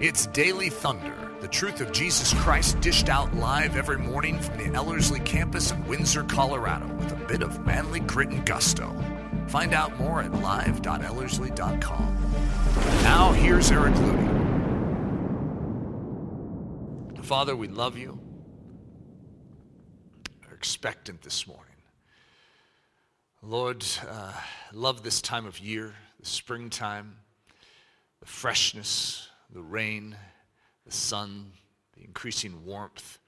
It's 0.00 0.26
Daily 0.26 0.70
Thunder, 0.70 1.12
the 1.40 1.48
truth 1.48 1.80
of 1.80 1.90
Jesus 1.90 2.32
Christ 2.34 2.80
dished 2.80 3.08
out 3.08 3.34
live 3.34 3.76
every 3.76 3.98
morning 3.98 4.38
from 4.38 4.56
the 4.56 4.72
Ellerslie 4.72 5.18
campus 5.18 5.72
in 5.72 5.84
Windsor, 5.88 6.22
Colorado, 6.22 6.86
with 6.94 7.10
a 7.10 7.16
bit 7.26 7.42
of 7.42 7.66
manly 7.66 7.98
grit 7.98 8.28
and 8.28 8.46
gusto. 8.46 8.94
Find 9.48 9.74
out 9.74 9.98
more 9.98 10.22
at 10.22 10.32
live.ellerslie.com. 10.32 12.16
Now, 13.02 13.32
here's 13.32 13.72
Eric 13.72 13.94
Ludy. 13.94 14.44
Father, 17.24 17.56
we 17.56 17.66
love 17.66 17.98
you. 17.98 18.20
We're 20.46 20.54
expectant 20.54 21.22
this 21.22 21.44
morning. 21.48 21.64
Lord, 23.42 23.84
uh, 24.08 24.32
love 24.72 25.02
this 25.02 25.20
time 25.20 25.44
of 25.44 25.58
year, 25.58 25.96
the 26.20 26.26
springtime, 26.26 27.16
the 28.20 28.26
freshness, 28.26 29.28
the 29.52 29.62
rain, 29.62 30.16
the 30.86 30.92
sun, 30.92 31.52
the 31.96 32.04
increasing 32.04 32.64
warmth, 32.64 33.18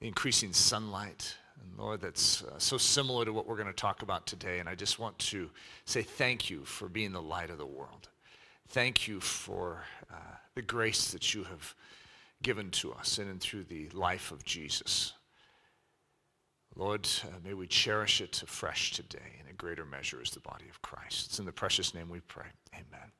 the 0.00 0.08
increasing 0.08 0.52
sunlight. 0.52 1.36
And 1.60 1.78
Lord, 1.78 2.00
that's 2.00 2.42
uh, 2.42 2.58
so 2.58 2.78
similar 2.78 3.24
to 3.24 3.32
what 3.32 3.46
we're 3.46 3.56
going 3.56 3.68
to 3.68 3.72
talk 3.72 4.02
about 4.02 4.26
today. 4.26 4.58
And 4.58 4.68
I 4.68 4.74
just 4.74 4.98
want 4.98 5.18
to 5.18 5.50
say 5.84 6.02
thank 6.02 6.50
you 6.50 6.64
for 6.64 6.88
being 6.88 7.12
the 7.12 7.22
light 7.22 7.50
of 7.50 7.58
the 7.58 7.66
world. 7.66 8.08
Thank 8.68 9.06
you 9.06 9.20
for 9.20 9.84
uh, 10.10 10.16
the 10.54 10.62
grace 10.62 11.12
that 11.12 11.34
you 11.34 11.44
have 11.44 11.74
given 12.42 12.70
to 12.70 12.92
us 12.92 13.18
in 13.18 13.28
and 13.28 13.40
through 13.40 13.64
the 13.64 13.88
life 13.90 14.32
of 14.32 14.44
Jesus. 14.44 15.12
Lord, 16.74 17.08
uh, 17.24 17.28
may 17.44 17.54
we 17.54 17.66
cherish 17.66 18.20
it 18.20 18.42
afresh 18.42 18.92
today 18.92 19.40
in 19.40 19.48
a 19.48 19.52
greater 19.52 19.84
measure 19.84 20.20
as 20.22 20.30
the 20.30 20.40
body 20.40 20.64
of 20.70 20.80
Christ. 20.80 21.26
It's 21.26 21.38
in 21.38 21.44
the 21.44 21.52
precious 21.52 21.94
name 21.94 22.08
we 22.08 22.20
pray. 22.20 22.46
Amen. 22.74 23.12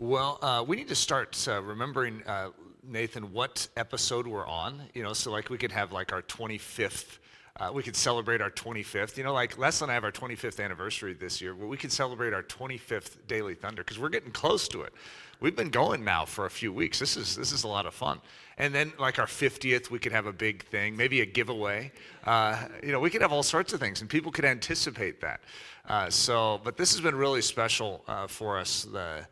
Well, 0.00 0.38
uh, 0.40 0.64
we 0.66 0.76
need 0.76 0.88
to 0.88 0.94
start 0.94 1.46
uh, 1.46 1.60
remembering, 1.60 2.22
uh, 2.26 2.52
Nathan, 2.82 3.34
what 3.34 3.68
episode 3.76 4.26
we're 4.26 4.46
on. 4.46 4.80
You 4.94 5.02
know, 5.02 5.12
so 5.12 5.30
like 5.30 5.50
we 5.50 5.58
could 5.58 5.72
have 5.72 5.92
like 5.92 6.10
our 6.10 6.22
25th. 6.22 7.18
Uh, 7.58 7.70
we 7.74 7.82
could 7.82 7.94
celebrate 7.94 8.40
our 8.40 8.50
25th. 8.50 9.18
You 9.18 9.24
know, 9.24 9.34
like 9.34 9.58
Les 9.58 9.82
and 9.82 9.90
I 9.90 9.94
have 9.94 10.04
our 10.04 10.10
25th 10.10 10.58
anniversary 10.58 11.12
this 11.12 11.42
year. 11.42 11.54
Well, 11.54 11.68
we 11.68 11.76
could 11.76 11.92
celebrate 11.92 12.32
our 12.32 12.42
25th 12.42 13.18
Daily 13.28 13.54
Thunder 13.54 13.84
because 13.84 13.98
we're 13.98 14.08
getting 14.08 14.30
close 14.30 14.68
to 14.68 14.80
it. 14.80 14.94
We've 15.40 15.54
been 15.54 15.68
going 15.68 16.02
now 16.02 16.24
for 16.24 16.46
a 16.46 16.50
few 16.50 16.72
weeks. 16.72 16.98
This 16.98 17.18
is 17.18 17.36
this 17.36 17.52
is 17.52 17.64
a 17.64 17.68
lot 17.68 17.84
of 17.84 17.92
fun. 17.92 18.22
And 18.56 18.74
then 18.74 18.94
like 18.98 19.18
our 19.18 19.26
50th, 19.26 19.90
we 19.90 19.98
could 19.98 20.12
have 20.12 20.24
a 20.24 20.32
big 20.32 20.64
thing, 20.64 20.96
maybe 20.96 21.20
a 21.20 21.26
giveaway. 21.26 21.92
Uh, 22.24 22.68
you 22.82 22.90
know, 22.90 23.00
we 23.00 23.10
could 23.10 23.20
have 23.20 23.34
all 23.34 23.42
sorts 23.42 23.74
of 23.74 23.80
things, 23.80 24.00
and 24.00 24.08
people 24.08 24.32
could 24.32 24.46
anticipate 24.46 25.20
that. 25.20 25.42
Uh, 25.86 26.08
so, 26.08 26.58
but 26.64 26.78
this 26.78 26.90
has 26.92 27.02
been 27.02 27.16
really 27.16 27.42
special 27.42 28.02
for 28.28 28.58
us. 28.58 28.84
The 28.84 29.26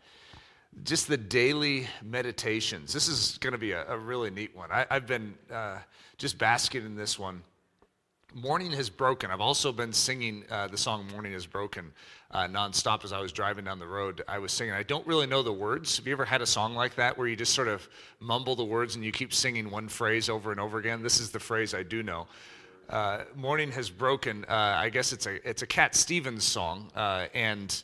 just 0.84 1.08
the 1.08 1.16
daily 1.16 1.86
meditations. 2.02 2.92
This 2.92 3.08
is 3.08 3.38
going 3.38 3.52
to 3.52 3.58
be 3.58 3.72
a, 3.72 3.86
a, 3.88 3.98
really 3.98 4.30
neat 4.30 4.54
one. 4.56 4.70
I, 4.70 4.86
have 4.90 5.06
been 5.06 5.34
uh, 5.52 5.78
just 6.16 6.38
basking 6.38 6.84
in 6.84 6.96
this 6.96 7.18
one. 7.18 7.42
Morning 8.34 8.70
has 8.72 8.90
broken. 8.90 9.30
I've 9.30 9.40
also 9.40 9.72
been 9.72 9.92
singing 9.92 10.44
uh, 10.50 10.68
the 10.68 10.76
song 10.76 11.06
Morning 11.12 11.32
has 11.32 11.46
broken 11.46 11.92
uh, 12.30 12.46
nonstop 12.46 13.02
as 13.04 13.12
I 13.12 13.20
was 13.20 13.32
driving 13.32 13.64
down 13.64 13.78
the 13.78 13.86
road. 13.86 14.22
I 14.28 14.38
was 14.38 14.52
singing. 14.52 14.74
I 14.74 14.82
don't 14.82 15.06
really 15.06 15.26
know 15.26 15.42
the 15.42 15.52
words. 15.52 15.96
Have 15.96 16.06
you 16.06 16.12
ever 16.12 16.26
had 16.26 16.42
a 16.42 16.46
song 16.46 16.74
like 16.74 16.94
that 16.96 17.16
where 17.16 17.26
you 17.26 17.36
just 17.36 17.54
sort 17.54 17.68
of 17.68 17.88
mumble 18.20 18.54
the 18.54 18.64
words 18.64 18.96
and 18.96 19.04
you 19.04 19.12
keep 19.12 19.32
singing 19.32 19.70
one 19.70 19.88
phrase 19.88 20.28
over 20.28 20.50
and 20.50 20.60
over 20.60 20.78
again? 20.78 21.02
This 21.02 21.20
is 21.20 21.30
the 21.30 21.40
phrase 21.40 21.72
I 21.72 21.82
do 21.82 22.02
know. 22.02 22.26
Uh, 22.90 23.24
Morning 23.34 23.70
has 23.72 23.88
broken. 23.88 24.44
Uh, 24.46 24.74
I 24.76 24.90
guess 24.90 25.12
it's 25.12 25.26
a 25.26 25.48
it's 25.48 25.62
a 25.62 25.66
Cat 25.66 25.94
Stevens 25.94 26.44
song, 26.44 26.90
uh, 26.94 27.26
and 27.34 27.82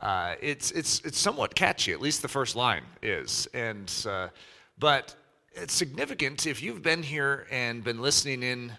uh, 0.00 0.34
it's 0.40 0.70
it's 0.72 1.00
it's 1.00 1.18
somewhat 1.18 1.54
catchy. 1.54 1.92
At 1.92 2.00
least 2.00 2.22
the 2.22 2.28
first 2.28 2.56
line 2.56 2.84
is, 3.02 3.48
and 3.54 3.90
but 4.78 5.14
it's 5.52 5.72
significant 5.72 6.46
if 6.46 6.62
you've 6.62 6.82
been 6.82 7.02
here 7.02 7.46
and 7.50 7.82
been 7.82 8.02
listening 8.02 8.42
in 8.42 8.72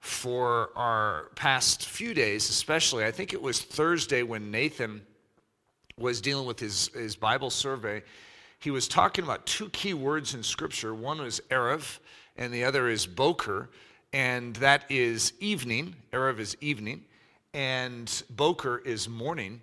for 0.00 0.70
our 0.76 1.30
past 1.34 1.86
few 1.86 2.12
days, 2.12 2.50
especially. 2.50 3.04
I 3.04 3.10
think 3.10 3.32
it 3.32 3.40
was 3.40 3.62
Thursday 3.62 4.22
when 4.22 4.50
Nathan 4.50 5.00
was 5.96 6.20
dealing 6.20 6.46
with 6.46 6.60
his, 6.60 6.88
his 6.88 7.16
Bible 7.16 7.48
survey. 7.48 8.02
He 8.58 8.70
was 8.70 8.86
talking 8.86 9.24
about 9.24 9.46
two 9.46 9.70
key 9.70 9.94
words 9.94 10.34
in 10.34 10.42
Scripture. 10.42 10.92
One 10.94 11.20
is 11.20 11.40
Erev, 11.50 12.00
and 12.36 12.52
the 12.52 12.64
other 12.64 12.88
is 12.88 13.06
Boker, 13.06 13.70
and 14.12 14.54
that 14.56 14.84
is 14.90 15.32
evening. 15.40 15.94
Erev 16.12 16.38
is 16.38 16.56
evening, 16.60 17.04
and 17.54 18.24
Boker 18.28 18.82
is 18.84 19.08
morning. 19.08 19.62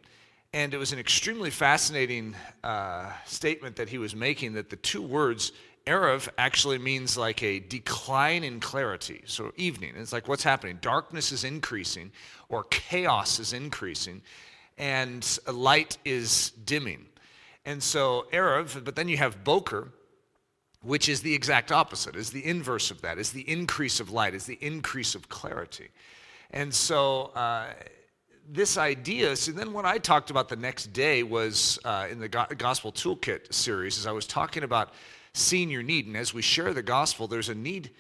And 0.54 0.74
it 0.74 0.78
was 0.78 0.92
an 0.92 1.00
extremely 1.00 1.50
fascinating 1.50 2.36
uh, 2.64 3.12
statement 3.26 3.78
that 3.78 3.88
he 3.88 3.98
was 3.98 4.14
making 4.14 4.54
that 4.54 4.70
the 4.70 4.76
two 4.76 5.02
words 5.02 5.54
Erev 5.88 6.28
actually 6.38 6.78
means 6.78 7.18
like 7.18 7.42
a 7.42 7.60
decline 7.60 8.44
in 8.44 8.60
clarity. 8.60 9.24
So, 9.26 9.52
evening. 9.56 9.94
It's 9.96 10.14
like 10.14 10.28
what's 10.28 10.44
happening? 10.44 10.78
Darkness 10.82 11.32
is 11.32 11.44
increasing, 11.44 12.12
or 12.50 12.66
chaos 12.66 13.40
is 13.40 13.54
increasing, 13.54 14.22
and 14.78 15.40
light 15.52 15.98
is 16.06 16.52
dimming. 16.66 17.06
And 17.66 17.82
so, 17.82 18.28
Erev, 18.32 18.84
but 18.84 18.96
then 18.96 19.08
you 19.08 19.18
have 19.18 19.44
Boker, 19.44 19.92
which 20.84 21.10
is 21.10 21.22
the 21.22 21.34
exact 21.34 21.72
opposite, 21.72 22.16
is 22.16 22.32
the 22.32 22.46
inverse 22.46 22.92
of 22.92 23.02
that, 23.02 23.18
is 23.18 23.32
the 23.32 23.50
increase 23.50 24.00
of 24.00 24.12
light, 24.12 24.36
is 24.36 24.46
the 24.46 24.60
increase 24.62 25.16
of 25.16 25.30
clarity. 25.30 25.90
And 26.52 26.74
so, 26.74 27.32
uh, 27.36 27.74
this 28.52 28.78
idea, 28.78 29.36
so 29.38 29.54
then 29.54 29.72
what 29.72 29.86
I 29.86 29.98
talked 29.98 30.30
about 30.30 30.50
the 30.50 30.58
next 30.58 30.92
day 30.92 31.24
was 31.24 31.80
uh, 31.86 32.08
in 32.12 32.20
the 32.20 32.28
Gospel 32.28 32.92
Toolkit 32.92 33.54
series, 33.54 33.98
as 33.98 34.06
I 34.06 34.12
was 34.12 34.28
talking 34.28 34.64
about 34.64 34.94
seeing 35.34 35.70
your 35.70 35.84
need. 35.84 36.08
And 36.08 36.18
as 36.18 36.34
we 36.34 36.42
share 36.42 36.74
the 36.74 36.84
gospel, 36.84 37.28
there's 37.28 37.48
a 37.48 37.56
need 37.56 37.92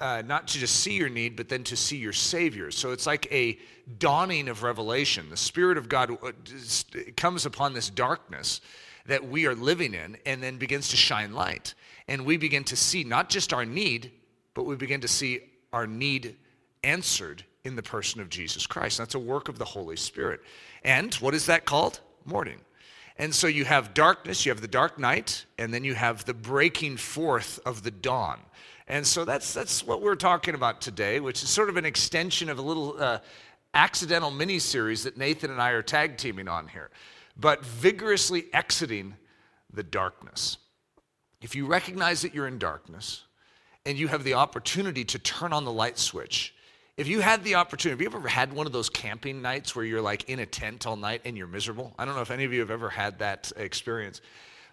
uh, 0.00 0.22
not 0.26 0.48
to 0.48 0.58
just 0.58 0.76
see 0.76 0.94
your 0.94 1.08
need, 1.08 1.36
but 1.36 1.48
then 1.48 1.62
to 1.62 1.76
see 1.76 1.96
your 1.96 2.12
Savior. 2.12 2.72
So 2.72 2.90
it's 2.90 3.06
like 3.06 3.30
a 3.30 3.58
dawning 3.98 4.48
of 4.48 4.64
revelation. 4.64 5.30
The 5.30 5.36
Spirit 5.36 5.78
of 5.78 5.88
God 5.88 6.10
uh, 6.24 6.32
comes 7.16 7.46
upon 7.46 7.72
this 7.72 7.88
darkness 7.88 8.60
that 9.06 9.28
we 9.28 9.46
are 9.46 9.54
living 9.54 9.94
in 9.94 10.16
and 10.26 10.42
then 10.42 10.56
begins 10.56 10.88
to 10.88 10.96
shine 10.96 11.34
light. 11.34 11.74
And 12.08 12.26
we 12.26 12.36
begin 12.36 12.64
to 12.64 12.76
see 12.76 13.04
not 13.04 13.28
just 13.28 13.52
our 13.52 13.64
need, 13.64 14.10
but 14.54 14.64
we 14.64 14.74
begin 14.74 15.02
to 15.02 15.08
see 15.08 15.40
our 15.72 15.86
need 15.86 16.34
answered 16.82 17.44
in 17.64 17.76
the 17.76 17.82
person 17.82 18.20
of 18.20 18.28
Jesus 18.28 18.66
Christ. 18.66 18.98
That's 18.98 19.14
a 19.14 19.18
work 19.18 19.48
of 19.48 19.58
the 19.58 19.64
Holy 19.64 19.96
Spirit. 19.96 20.40
And 20.84 21.14
what 21.16 21.34
is 21.34 21.46
that 21.46 21.64
called? 21.64 22.00
Morning. 22.24 22.60
And 23.16 23.34
so 23.34 23.46
you 23.46 23.66
have 23.66 23.92
darkness, 23.92 24.46
you 24.46 24.50
have 24.50 24.62
the 24.62 24.68
dark 24.68 24.98
night, 24.98 25.44
and 25.58 25.74
then 25.74 25.84
you 25.84 25.94
have 25.94 26.24
the 26.24 26.32
breaking 26.32 26.96
forth 26.96 27.60
of 27.66 27.82
the 27.82 27.90
dawn. 27.90 28.40
And 28.88 29.06
so 29.06 29.24
that's, 29.24 29.52
that's 29.52 29.86
what 29.86 30.00
we're 30.00 30.16
talking 30.16 30.54
about 30.54 30.80
today, 30.80 31.20
which 31.20 31.42
is 31.42 31.50
sort 31.50 31.68
of 31.68 31.76
an 31.76 31.84
extension 31.84 32.48
of 32.48 32.58
a 32.58 32.62
little 32.62 32.96
uh, 32.98 33.18
accidental 33.74 34.30
mini 34.30 34.58
series 34.58 35.04
that 35.04 35.16
Nathan 35.16 35.50
and 35.50 35.60
I 35.60 35.70
are 35.70 35.82
tag 35.82 36.16
teaming 36.16 36.48
on 36.48 36.66
here. 36.66 36.90
But 37.38 37.64
vigorously 37.64 38.46
exiting 38.52 39.14
the 39.72 39.82
darkness. 39.82 40.56
If 41.40 41.54
you 41.54 41.66
recognize 41.66 42.22
that 42.22 42.34
you're 42.34 42.48
in 42.48 42.58
darkness 42.58 43.24
and 43.86 43.98
you 43.98 44.08
have 44.08 44.24
the 44.24 44.34
opportunity 44.34 45.04
to 45.04 45.18
turn 45.18 45.52
on 45.52 45.64
the 45.64 45.72
light 45.72 45.98
switch, 45.98 46.54
if 47.00 47.08
you 47.08 47.20
had 47.20 47.42
the 47.44 47.54
opportunity, 47.54 48.04
have 48.04 48.12
you 48.12 48.18
ever 48.18 48.28
had 48.28 48.52
one 48.52 48.66
of 48.66 48.72
those 48.74 48.90
camping 48.90 49.40
nights 49.40 49.74
where 49.74 49.86
you're 49.86 50.02
like 50.02 50.28
in 50.28 50.40
a 50.40 50.44
tent 50.44 50.86
all 50.86 50.96
night 50.96 51.22
and 51.24 51.34
you're 51.34 51.46
miserable? 51.46 51.94
I 51.98 52.04
don't 52.04 52.14
know 52.14 52.20
if 52.20 52.30
any 52.30 52.44
of 52.44 52.52
you 52.52 52.60
have 52.60 52.70
ever 52.70 52.90
had 52.90 53.20
that 53.20 53.50
experience, 53.56 54.20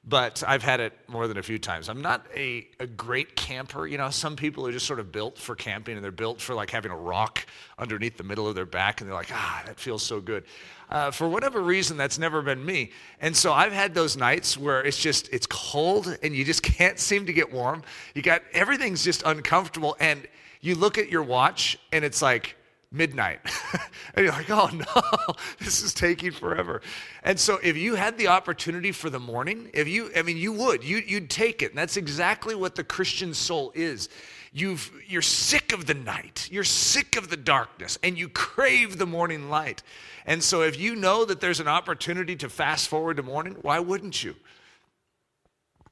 but 0.06 0.44
I've 0.46 0.62
had 0.62 0.82
it 0.82 0.92
more 1.08 1.30
than 1.30 1.38
a 1.38 1.42
few 1.42 1.58
times. 1.58 1.88
I'm 1.88 2.02
not 2.02 2.26
a, 2.36 2.68
a 2.82 2.86
great 2.86 3.38
camper. 3.38 3.88
You 3.88 3.98
know, 3.98 4.10
some 4.10 4.36
people 4.36 4.68
are 4.68 4.74
just 4.74 4.86
sort 4.86 5.00
of 5.00 5.10
built 5.10 5.38
for 5.38 5.56
camping 5.56 5.96
and 5.96 6.04
they're 6.04 6.12
built 6.12 6.42
for 6.42 6.54
like 6.54 6.70
having 6.70 6.92
a 6.92 6.98
rock 6.98 7.46
underneath 7.80 8.18
the 8.18 8.26
middle 8.26 8.46
of 8.46 8.56
their 8.56 8.66
back 8.66 9.00
and 9.00 9.10
they're 9.10 9.16
like, 9.16 9.32
ah, 9.32 9.64
that 9.66 9.80
feels 9.80 10.04
so 10.04 10.20
good. 10.20 10.44
Uh, 10.90 11.12
for 11.12 11.30
whatever 11.30 11.62
reason, 11.62 11.96
that's 11.96 12.20
never 12.20 12.42
been 12.42 12.66
me. 12.66 12.92
And 13.22 13.38
so 13.38 13.54
I've 13.54 13.72
had 13.72 13.94
those 13.94 14.18
nights 14.18 14.58
where 14.58 14.84
it's 14.84 14.98
just, 14.98 15.30
it's 15.32 15.48
cold 15.48 16.18
and 16.22 16.36
you 16.36 16.44
just 16.44 16.62
can't 16.78 17.00
seem 17.00 17.26
to 17.26 17.32
get 17.32 17.54
warm. 17.54 17.84
You 18.16 18.22
got, 18.22 18.42
everything's 18.52 19.02
just 19.02 19.24
uncomfortable 19.24 19.96
and 20.02 20.28
you 20.62 20.76
look 20.76 20.98
at 20.98 21.10
your 21.10 21.24
watch 21.24 21.78
and 21.92 22.04
it's 22.04 22.22
like 22.22 22.56
midnight. 22.92 23.40
and 24.16 24.26
you're 24.26 24.34
like, 24.34 24.50
oh 24.50 24.70
no, 24.74 25.36
this 25.60 25.82
is 25.82 25.94
taking 25.94 26.32
forever. 26.32 26.82
And 27.24 27.40
so 27.40 27.60
if 27.62 27.78
you 27.78 27.96
had 27.96 28.18
the 28.18 28.28
opportunity 28.28 28.92
for 28.92 29.10
the 29.10 29.20
morning, 29.20 29.70
if 29.74 29.88
you, 29.88 30.12
I 30.16 30.22
mean, 30.22 30.38
you 30.38 30.54
would, 30.54 30.84
you, 30.84 30.98
you'd 30.98 31.30
take 31.30 31.62
it. 31.62 31.72
And 31.72 31.78
that's 31.78 31.98
exactly 31.98 32.56
what 32.56 32.76
the 32.76 32.84
Christian 32.84 33.34
soul 33.34 33.72
is. 33.76 34.10
You've, 34.54 34.92
you're 35.08 35.22
sick 35.22 35.74
of 35.74 35.86
the 35.86 35.94
night, 35.94 36.50
you're 36.52 36.64
sick 36.64 37.16
of 37.16 37.30
the 37.30 37.38
darkness, 37.38 38.00
and 38.02 38.18
you 38.18 38.30
crave 38.30 38.98
the 38.98 39.06
morning 39.06 39.50
light. 39.50 39.84
And 40.26 40.42
so 40.42 40.62
if 40.62 40.80
you 40.80 40.96
know 40.96 41.26
that 41.26 41.42
there's 41.42 41.60
an 41.60 41.68
opportunity 41.68 42.36
to 42.38 42.50
fast 42.50 42.88
forward 42.88 43.18
to 43.18 43.24
morning, 43.24 43.58
why 43.62 43.80
wouldn't 43.80 44.24
you? 44.24 44.36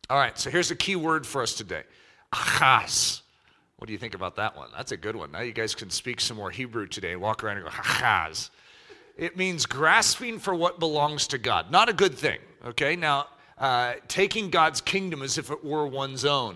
All 0.09 0.17
right, 0.17 0.38
so 0.38 0.50
here's 0.50 0.71
a 0.71 0.75
key 0.75 0.95
word 0.95 1.27
for 1.27 1.41
us 1.41 1.53
today. 1.53 1.83
Achaz. 2.33 3.21
What 3.86 3.90
do 3.90 3.94
you 3.94 4.00
think 4.00 4.16
about 4.16 4.36
that 4.38 4.58
one? 4.58 4.70
That's 4.76 4.94
a 4.94 4.98
good 4.98 5.16
one. 5.16 5.32
Now 5.32 5.42
you 5.42 5.52
guys 5.52 5.76
can 5.76 5.92
speak 5.92 6.20
some 6.20 6.38
more 6.38 6.50
Hebrew 6.50 6.88
today 6.88 7.16
walk 7.16 7.44
around 7.44 7.58
and 7.58 7.68
go, 7.68 7.72
hachaz. 7.72 8.50
It 9.16 9.38
means 9.38 9.68
grasping 9.68 10.40
for 10.40 10.56
what 10.56 10.80
belongs 10.80 11.28
to 11.28 11.38
God. 11.38 11.70
Not 11.70 11.88
a 11.88 11.94
good 11.94 12.16
thing, 12.18 12.40
okay? 12.66 12.96
Now, 12.96 13.28
uh, 13.60 13.94
taking 14.08 14.50
God's 14.50 14.82
kingdom 14.82 15.22
as 15.22 15.38
if 15.38 15.52
it 15.52 15.64
were 15.64 15.86
one's 15.86 16.26
own. 16.26 16.56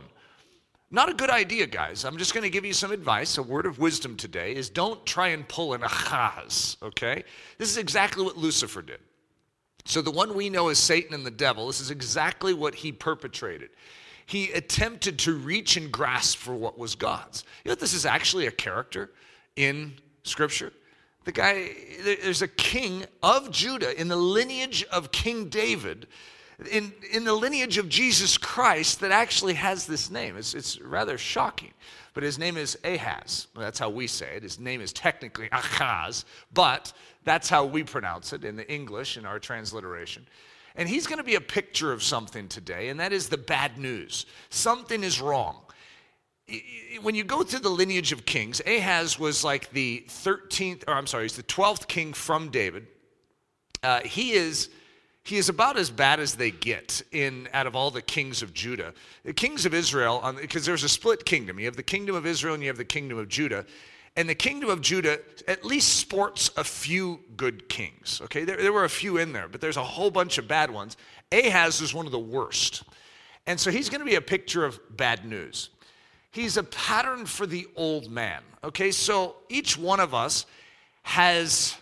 Not 0.89 1.09
a 1.09 1.13
good 1.13 1.29
idea, 1.29 1.67
guys. 1.67 2.03
I'm 2.03 2.17
just 2.17 2.33
going 2.33 2.45
to 2.45 2.49
give 2.49 2.65
you 2.65 2.73
some 2.73 2.91
advice. 2.91 3.37
A 3.37 3.43
word 3.43 3.67
of 3.67 3.77
wisdom 3.77 4.17
today 4.17 4.55
is 4.55 4.67
don't 4.67 5.05
try 5.05 5.27
and 5.27 5.47
pull 5.47 5.75
an 5.75 5.83
Ahaz, 5.83 6.77
okay? 6.81 7.23
This 7.59 7.69
is 7.69 7.77
exactly 7.77 8.23
what 8.23 8.37
Lucifer 8.37 8.81
did. 8.81 9.01
So, 9.85 10.01
the 10.01 10.09
one 10.09 10.33
we 10.33 10.49
know 10.49 10.69
as 10.69 10.79
Satan 10.79 11.13
and 11.13 11.23
the 11.23 11.29
devil, 11.29 11.67
this 11.67 11.79
is 11.79 11.91
exactly 11.91 12.55
what 12.55 12.73
he 12.73 12.91
perpetrated. 12.91 13.69
He 14.29 14.51
attempted 14.51 15.17
to 15.19 15.33
reach 15.33 15.75
and 15.75 15.91
grasp 15.91 16.37
for 16.37 16.53
what 16.53 16.77
was 16.77 16.93
God's. 16.93 17.43
You 17.65 17.69
know, 17.69 17.75
this 17.75 17.95
is 17.95 18.05
actually 18.05 18.45
a 18.45 18.51
character 18.51 19.09
in 19.55 19.93
Scripture. 20.21 20.71
The 21.23 21.31
guy, 21.31 21.71
there's 22.03 22.43
a 22.43 22.47
king 22.47 23.05
of 23.23 23.49
Judah 23.49 23.99
in 23.99 24.07
the 24.07 24.15
lineage 24.15 24.83
of 24.91 25.11
King 25.11 25.49
David, 25.49 26.05
in, 26.69 26.93
in 27.11 27.23
the 27.23 27.33
lineage 27.33 27.79
of 27.79 27.89
Jesus 27.89 28.37
Christ, 28.37 28.99
that 28.99 29.11
actually 29.11 29.55
has 29.55 29.87
this 29.87 30.11
name. 30.11 30.37
It's, 30.37 30.53
it's 30.53 30.79
rather 30.79 31.17
shocking. 31.17 31.73
But 32.13 32.21
his 32.21 32.37
name 32.37 32.55
is 32.55 32.77
Ahaz. 32.83 33.47
Well, 33.55 33.65
that's 33.65 33.79
how 33.79 33.89
we 33.89 34.05
say 34.05 34.35
it. 34.35 34.43
His 34.43 34.59
name 34.59 34.79
is 34.79 34.93
technically 34.93 35.49
Ahaz, 35.51 36.25
but 36.53 36.93
that's 37.23 37.49
how 37.49 37.65
we 37.65 37.81
pronounce 37.81 38.31
it 38.31 38.43
in 38.43 38.55
the 38.55 38.71
English 38.71 39.17
in 39.17 39.25
our 39.25 39.39
transliteration. 39.39 40.27
And 40.79 40.87
he's 40.87 41.07
going 41.07 41.17
to 41.17 41.25
be 41.25 41.35
a 41.35 41.41
picture 41.41 41.91
of 41.91 42.01
something 42.01 42.47
today, 42.47 42.87
and 42.87 43.01
that 43.01 43.11
is 43.11 43.27
the 43.27 43.37
bad 43.37 43.77
news. 43.77 44.25
Something 44.49 45.03
is 45.03 45.19
wrong. 45.19 45.57
When 47.01 47.15
you 47.15 47.25
go 47.25 47.43
through 47.43 47.59
the 47.59 47.69
lineage 47.69 48.13
of 48.13 48.25
kings, 48.25 48.61
Ahaz 48.65 49.19
was 49.19 49.43
like 49.43 49.71
the 49.71 50.05
13th, 50.07 50.85
or 50.87 50.93
I'm 50.93 51.05
sorry, 51.05 51.25
he's 51.25 51.35
the 51.35 51.43
12th 51.43 51.89
king 51.89 52.13
from 52.13 52.49
David. 52.49 52.87
Uh, 53.83 53.99
he 54.05 54.31
is 54.31 54.69
he 55.23 55.35
is 55.35 55.49
about 55.49 55.77
as 55.77 55.89
bad 55.89 56.21
as 56.21 56.35
they 56.35 56.49
get 56.49 57.01
in 57.11 57.49
out 57.53 57.67
of 57.67 57.75
all 57.75 57.91
the 57.91 58.01
kings 58.01 58.41
of 58.41 58.53
Judah. 58.53 58.93
The 59.25 59.33
kings 59.33 59.65
of 59.65 59.73
Israel, 59.73 60.33
because 60.39 60.65
there's 60.65 60.85
a 60.85 60.89
split 60.89 61.25
kingdom. 61.25 61.59
You 61.59 61.65
have 61.65 61.75
the 61.75 61.83
kingdom 61.83 62.15
of 62.15 62.25
Israel 62.25 62.53
and 62.53 62.63
you 62.63 62.69
have 62.69 62.77
the 62.77 62.85
kingdom 62.85 63.17
of 63.17 63.27
Judah. 63.27 63.65
And 64.19 64.27
the 64.27 64.35
kingdom 64.35 64.69
of 64.69 64.81
Judah 64.81 65.21
at 65.47 65.63
least 65.63 65.95
sports 65.95 66.51
a 66.57 66.63
few 66.65 67.21
good 67.37 67.69
kings. 67.69 68.19
Okay, 68.25 68.43
there, 68.43 68.57
there 68.57 68.73
were 68.73 68.83
a 68.83 68.89
few 68.89 69.15
in 69.15 69.31
there, 69.31 69.47
but 69.47 69.61
there's 69.61 69.77
a 69.77 69.83
whole 69.83 70.11
bunch 70.11 70.37
of 70.37 70.45
bad 70.45 70.69
ones. 70.71 70.97
Ahaz 71.31 71.79
is 71.79 71.93
one 71.93 72.05
of 72.05 72.11
the 72.11 72.19
worst. 72.19 72.83
And 73.47 73.57
so 73.57 73.71
he's 73.71 73.87
going 73.87 74.01
to 74.01 74.05
be 74.05 74.15
a 74.15 74.21
picture 74.21 74.65
of 74.65 74.77
bad 74.97 75.23
news. 75.23 75.69
He's 76.31 76.57
a 76.57 76.63
pattern 76.63 77.27
for 77.27 77.47
the 77.47 77.65
old 77.77 78.11
man. 78.11 78.41
Okay, 78.61 78.91
so 78.91 79.37
each 79.47 79.77
one 79.77 80.01
of 80.01 80.13
us 80.13 80.45
has 81.03 81.77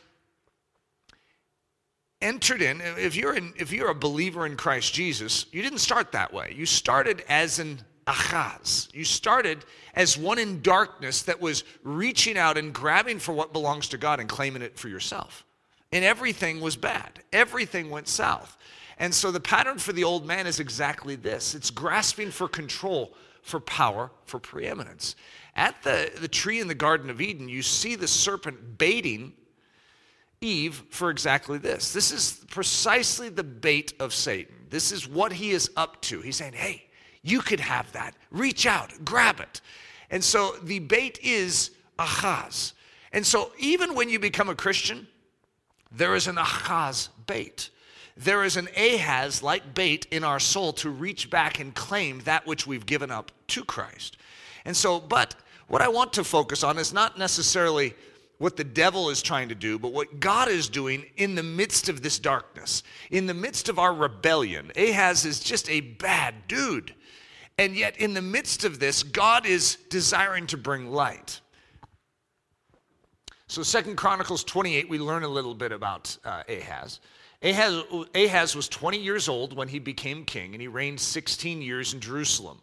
entered 2.22 2.62
in 2.62 2.82
if 2.82 3.16
you're 3.16 3.34
in, 3.34 3.52
if 3.58 3.72
you're 3.72 3.90
a 3.90 3.96
believer 3.96 4.46
in 4.46 4.56
Christ 4.56 4.92
Jesus 4.92 5.46
you 5.52 5.62
didn't 5.62 5.78
start 5.78 6.14
that 6.14 6.34
way 6.34 6.52
you 6.58 6.66
started 6.66 7.24
as 7.30 7.60
an 7.60 7.80
Ahaz. 8.08 8.90
You 8.94 9.04
started 9.04 9.66
as 9.94 10.18
one 10.18 10.40
in 10.40 10.62
darkness 10.62 11.24
that 11.24 11.42
was 11.42 11.64
reaching 11.84 12.38
out 12.38 12.58
and 12.58 12.74
grabbing 12.74 13.20
for 13.20 13.34
what 13.34 13.54
belongs 13.54 13.90
to 13.90 13.98
God 13.98 14.20
and 14.20 14.30
claiming 14.30 14.62
it 14.62 14.80
for 14.80 14.88
yourself. 14.88 15.46
And 15.92 16.04
everything 16.04 16.62
was 16.62 16.76
bad, 16.76 17.20
everything 17.32 17.90
went 17.90 18.08
south. 18.08 18.58
And 19.00 19.14
so 19.14 19.30
the 19.30 19.40
pattern 19.40 19.78
for 19.78 19.94
the 19.94 20.04
old 20.04 20.26
man 20.26 20.48
is 20.48 20.60
exactly 20.60 21.16
this 21.16 21.54
it's 21.54 21.70
grasping 21.70 22.32
for 22.32 22.48
control, 22.48 23.14
for 23.42 23.60
power, 23.60 24.10
for 24.26 24.40
preeminence. 24.40 25.16
At 25.56 25.82
the, 25.84 26.12
the 26.20 26.28
tree 26.28 26.60
in 26.60 26.68
the 26.68 26.76
Garden 26.76 27.10
of 27.10 27.20
Eden, 27.20 27.50
you 27.50 27.62
see 27.62 27.96
the 27.96 28.08
serpent 28.08 28.78
baiting 28.78 29.34
Eve 30.40 30.84
for 30.92 31.10
exactly 31.10 31.58
this. 31.58 31.94
This 31.94 32.12
is 32.12 32.44
precisely 32.50 33.30
the 33.30 33.44
bait 33.44 33.94
of 34.00 34.14
Satan. 34.14 34.56
This 34.70 34.92
is 34.92 35.08
what 35.08 35.34
he 35.34 35.52
is 35.52 35.72
up 35.76 36.00
to. 36.04 36.22
He's 36.22 36.36
saying, 36.36 36.54
hey, 36.54 36.87
you 37.30 37.42
could 37.42 37.60
have 37.60 37.92
that. 37.94 38.16
Reach 38.32 38.66
out, 38.66 38.92
grab 39.04 39.40
it. 39.40 39.62
And 40.10 40.24
so 40.24 40.56
the 40.64 40.80
bait 40.80 41.20
is 41.22 41.72
Ahaz. 42.00 42.74
And 43.12 43.26
so 43.26 43.52
even 43.60 43.96
when 43.96 44.10
you 44.10 44.20
become 44.20 44.50
a 44.50 44.56
Christian, 44.56 45.08
there 45.92 46.16
is 46.16 46.28
an 46.28 46.38
Ahaz 46.38 47.10
bait. 47.26 47.70
There 48.16 48.44
is 48.44 48.58
an 48.58 48.68
Ahaz 48.76 49.44
like 49.44 49.74
bait 49.74 50.08
in 50.12 50.24
our 50.24 50.40
soul 50.40 50.74
to 50.74 50.90
reach 50.90 51.30
back 51.30 51.60
and 51.60 51.74
claim 51.76 52.22
that 52.22 52.48
which 52.48 52.66
we've 52.66 52.86
given 52.86 53.12
up 53.12 53.32
to 53.48 53.64
Christ. 53.64 54.18
And 54.66 54.76
so, 54.76 55.00
but 55.00 55.36
what 55.68 55.82
I 55.82 55.88
want 55.88 56.14
to 56.14 56.24
focus 56.24 56.64
on 56.64 56.78
is 56.78 56.94
not 56.94 57.18
necessarily 57.18 57.94
what 58.38 58.56
the 58.56 58.64
devil 58.64 59.10
is 59.10 59.22
trying 59.22 59.50
to 59.50 59.56
do, 59.56 59.80
but 59.80 59.94
what 59.94 60.20
God 60.20 60.48
is 60.48 60.70
doing 60.70 61.06
in 61.18 61.36
the 61.36 61.44
midst 61.44 61.90
of 61.90 62.02
this 62.02 62.20
darkness, 62.20 62.84
in 63.10 63.26
the 63.26 63.34
midst 63.34 63.68
of 63.68 63.80
our 63.80 63.94
rebellion. 63.94 64.72
Ahaz 64.76 65.26
is 65.26 65.40
just 65.40 65.70
a 65.70 65.82
bad 65.82 66.48
dude. 66.48 66.94
And 67.58 67.76
yet, 67.76 67.98
in 67.98 68.14
the 68.14 68.22
midst 68.22 68.64
of 68.64 68.80
this, 68.80 69.02
God 69.02 69.46
is 69.48 69.78
desiring 69.90 70.46
to 70.48 70.58
bring 70.58 70.92
light. 70.92 71.42
So, 73.48 73.64
Second 73.64 73.96
Chronicles 73.96 74.44
28, 74.44 74.90
we 74.90 75.00
learn 75.00 75.24
a 75.24 75.28
little 75.28 75.56
bit 75.56 75.72
about 75.72 76.16
uh, 76.24 76.44
Ahaz. 76.48 77.00
Ahaz. 77.42 77.84
Ahaz 78.14 78.56
was 78.56 78.68
20 78.68 79.00
years 79.00 79.28
old 79.28 79.56
when 79.56 79.70
he 79.70 79.80
became 79.80 80.24
king, 80.24 80.54
and 80.54 80.62
he 80.62 80.68
reigned 80.68 81.00
16 81.00 81.62
years 81.62 81.94
in 81.94 82.00
Jerusalem. 82.00 82.62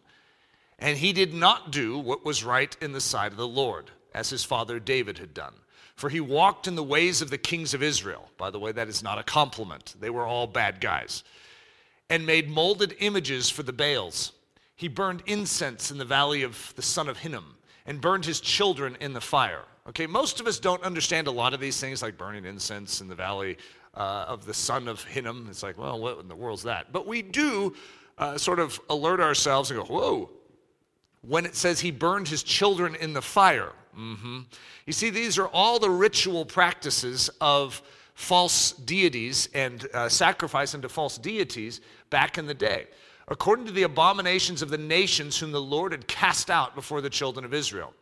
And 0.78 0.96
he 0.96 1.12
did 1.12 1.34
not 1.34 1.72
do 1.72 1.98
what 1.98 2.24
was 2.24 2.44
right 2.44 2.76
in 2.80 2.92
the 2.92 3.00
sight 3.00 3.32
of 3.32 3.38
the 3.38 3.48
Lord, 3.48 3.90
as 4.14 4.30
his 4.30 4.44
father 4.44 4.78
David 4.78 5.18
had 5.18 5.34
done. 5.34 5.54
For 5.96 6.08
he 6.08 6.20
walked 6.20 6.68
in 6.68 6.74
the 6.74 6.82
ways 6.82 7.22
of 7.22 7.30
the 7.30 7.38
kings 7.38 7.74
of 7.74 7.82
Israel. 7.82 8.28
By 8.36 8.50
the 8.50 8.58
way, 8.58 8.70
that 8.72 8.88
is 8.88 9.02
not 9.02 9.18
a 9.18 9.24
compliment. 9.24 9.94
They 9.98 10.10
were 10.10 10.26
all 10.26 10.46
bad 10.46 10.80
guys. 10.80 11.24
And 12.10 12.26
made 12.26 12.48
molded 12.48 12.94
images 13.00 13.48
for 13.50 13.62
the 13.62 13.72
Baals 13.72 14.32
he 14.76 14.88
burned 14.88 15.22
incense 15.26 15.90
in 15.90 15.98
the 15.98 16.04
valley 16.04 16.42
of 16.42 16.72
the 16.76 16.82
son 16.82 17.08
of 17.08 17.18
Hinnom 17.18 17.56
and 17.86 18.00
burned 18.00 18.24
his 18.24 18.40
children 18.40 18.96
in 19.00 19.12
the 19.12 19.20
fire. 19.20 19.62
Okay, 19.88 20.06
most 20.06 20.40
of 20.40 20.46
us 20.46 20.58
don't 20.58 20.82
understand 20.82 21.26
a 21.26 21.30
lot 21.30 21.52
of 21.52 21.60
these 21.60 21.78
things 21.78 22.02
like 22.02 22.16
burning 22.16 22.44
incense 22.44 23.00
in 23.00 23.08
the 23.08 23.14
valley 23.14 23.58
uh, 23.94 24.24
of 24.26 24.46
the 24.46 24.54
son 24.54 24.88
of 24.88 25.04
Hinnom. 25.04 25.46
It's 25.50 25.62
like, 25.62 25.78
well, 25.78 26.00
what 26.00 26.18
in 26.18 26.28
the 26.28 26.34
world's 26.34 26.62
that? 26.62 26.92
But 26.92 27.06
we 27.06 27.22
do 27.22 27.74
uh, 28.18 28.38
sort 28.38 28.58
of 28.58 28.80
alert 28.88 29.20
ourselves 29.20 29.70
and 29.70 29.80
go, 29.80 29.86
whoa, 29.86 30.30
when 31.20 31.44
it 31.44 31.54
says 31.54 31.80
he 31.80 31.90
burned 31.90 32.28
his 32.28 32.42
children 32.42 32.94
in 32.96 33.12
the 33.12 33.22
fire. 33.22 33.72
Mm-hmm. 33.96 34.40
You 34.86 34.92
see, 34.92 35.10
these 35.10 35.38
are 35.38 35.48
all 35.48 35.78
the 35.78 35.90
ritual 35.90 36.44
practices 36.44 37.30
of 37.40 37.82
false 38.14 38.72
deities 38.72 39.48
and 39.54 39.86
uh, 39.92 40.08
sacrifice 40.08 40.74
unto 40.74 40.88
false 40.88 41.18
deities 41.18 41.80
back 42.10 42.38
in 42.38 42.46
the 42.46 42.54
day 42.54 42.86
according 43.28 43.66
to 43.66 43.72
the 43.72 43.82
abominations 43.82 44.62
of 44.62 44.70
the 44.70 44.78
nations 44.78 45.38
whom 45.38 45.52
the 45.52 45.60
Lord 45.60 45.92
had 45.92 46.06
cast 46.06 46.50
out 46.50 46.74
before 46.74 47.00
the 47.00 47.10
children 47.10 47.44
of 47.44 47.54
Israel. 47.54 47.92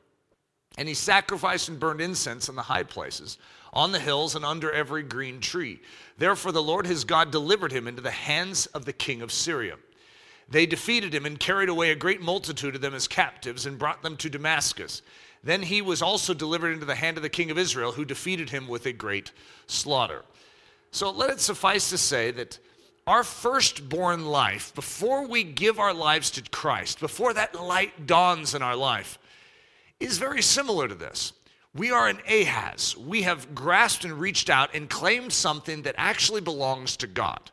And 0.78 0.88
he 0.88 0.94
sacrificed 0.94 1.68
and 1.68 1.78
burned 1.78 2.00
incense 2.00 2.48
in 2.48 2.54
the 2.54 2.62
high 2.62 2.82
places, 2.82 3.38
on 3.72 3.92
the 3.92 4.00
hills, 4.00 4.34
and 4.34 4.44
under 4.44 4.72
every 4.72 5.02
green 5.02 5.40
tree. 5.40 5.80
Therefore, 6.16 6.50
the 6.52 6.62
Lord 6.62 6.86
his 6.86 7.04
God 7.04 7.30
delivered 7.30 7.72
him 7.72 7.86
into 7.86 8.00
the 8.00 8.10
hands 8.10 8.66
of 8.66 8.84
the 8.84 8.92
king 8.92 9.22
of 9.22 9.32
Syria. 9.32 9.76
They 10.48 10.66
defeated 10.66 11.14
him 11.14 11.26
and 11.26 11.38
carried 11.38 11.68
away 11.68 11.90
a 11.90 11.96
great 11.96 12.20
multitude 12.20 12.74
of 12.74 12.80
them 12.80 12.94
as 12.94 13.06
captives 13.06 13.66
and 13.66 13.78
brought 13.78 14.02
them 14.02 14.16
to 14.18 14.30
Damascus. 14.30 15.02
Then 15.44 15.62
he 15.62 15.82
was 15.82 16.02
also 16.02 16.34
delivered 16.34 16.72
into 16.72 16.86
the 16.86 16.94
hand 16.94 17.16
of 17.16 17.22
the 17.22 17.28
king 17.28 17.50
of 17.50 17.58
Israel, 17.58 17.92
who 17.92 18.04
defeated 18.04 18.50
him 18.50 18.68
with 18.68 18.86
a 18.86 18.92
great 18.92 19.32
slaughter. 19.66 20.22
So 20.90 21.10
let 21.10 21.30
it 21.30 21.40
suffice 21.40 21.90
to 21.90 21.98
say 21.98 22.30
that 22.32 22.58
our 23.06 23.24
firstborn 23.24 24.26
life, 24.26 24.74
before 24.74 25.26
we 25.26 25.42
give 25.44 25.78
our 25.78 25.94
lives 25.94 26.30
to 26.32 26.42
Christ, 26.50 27.00
before 27.00 27.34
that 27.34 27.54
light 27.60 28.06
dawns 28.06 28.54
in 28.54 28.62
our 28.62 28.76
life, 28.76 29.18
is 29.98 30.18
very 30.18 30.42
similar 30.42 30.88
to 30.88 30.94
this. 30.94 31.32
We 31.74 31.90
are 31.90 32.06
an 32.06 32.20
Ahaz. 32.28 32.96
We 32.96 33.22
have 33.22 33.54
grasped 33.54 34.04
and 34.04 34.20
reached 34.20 34.50
out 34.50 34.74
and 34.74 34.90
claimed 34.90 35.32
something 35.32 35.82
that 35.82 35.94
actually 35.96 36.42
belongs 36.42 36.96
to 36.98 37.06
God. 37.06 37.50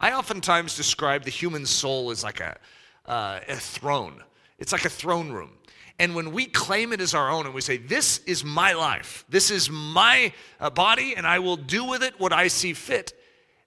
I 0.00 0.12
oftentimes 0.12 0.76
describe 0.76 1.24
the 1.24 1.30
human 1.30 1.66
soul 1.66 2.10
as 2.10 2.24
like 2.24 2.40
a, 2.40 2.58
uh, 3.06 3.40
a 3.48 3.56
throne, 3.56 4.22
it's 4.58 4.72
like 4.72 4.84
a 4.84 4.90
throne 4.90 5.30
room. 5.30 5.52
And 5.98 6.14
when 6.14 6.32
we 6.32 6.46
claim 6.46 6.94
it 6.94 7.00
as 7.02 7.12
our 7.12 7.30
own 7.30 7.44
and 7.44 7.54
we 7.54 7.60
say, 7.60 7.76
This 7.76 8.18
is 8.24 8.42
my 8.42 8.72
life, 8.72 9.24
this 9.28 9.50
is 9.50 9.70
my 9.70 10.32
uh, 10.58 10.70
body, 10.70 11.14
and 11.14 11.26
I 11.26 11.38
will 11.38 11.58
do 11.58 11.84
with 11.84 12.02
it 12.02 12.18
what 12.18 12.32
I 12.32 12.48
see 12.48 12.72
fit, 12.72 13.12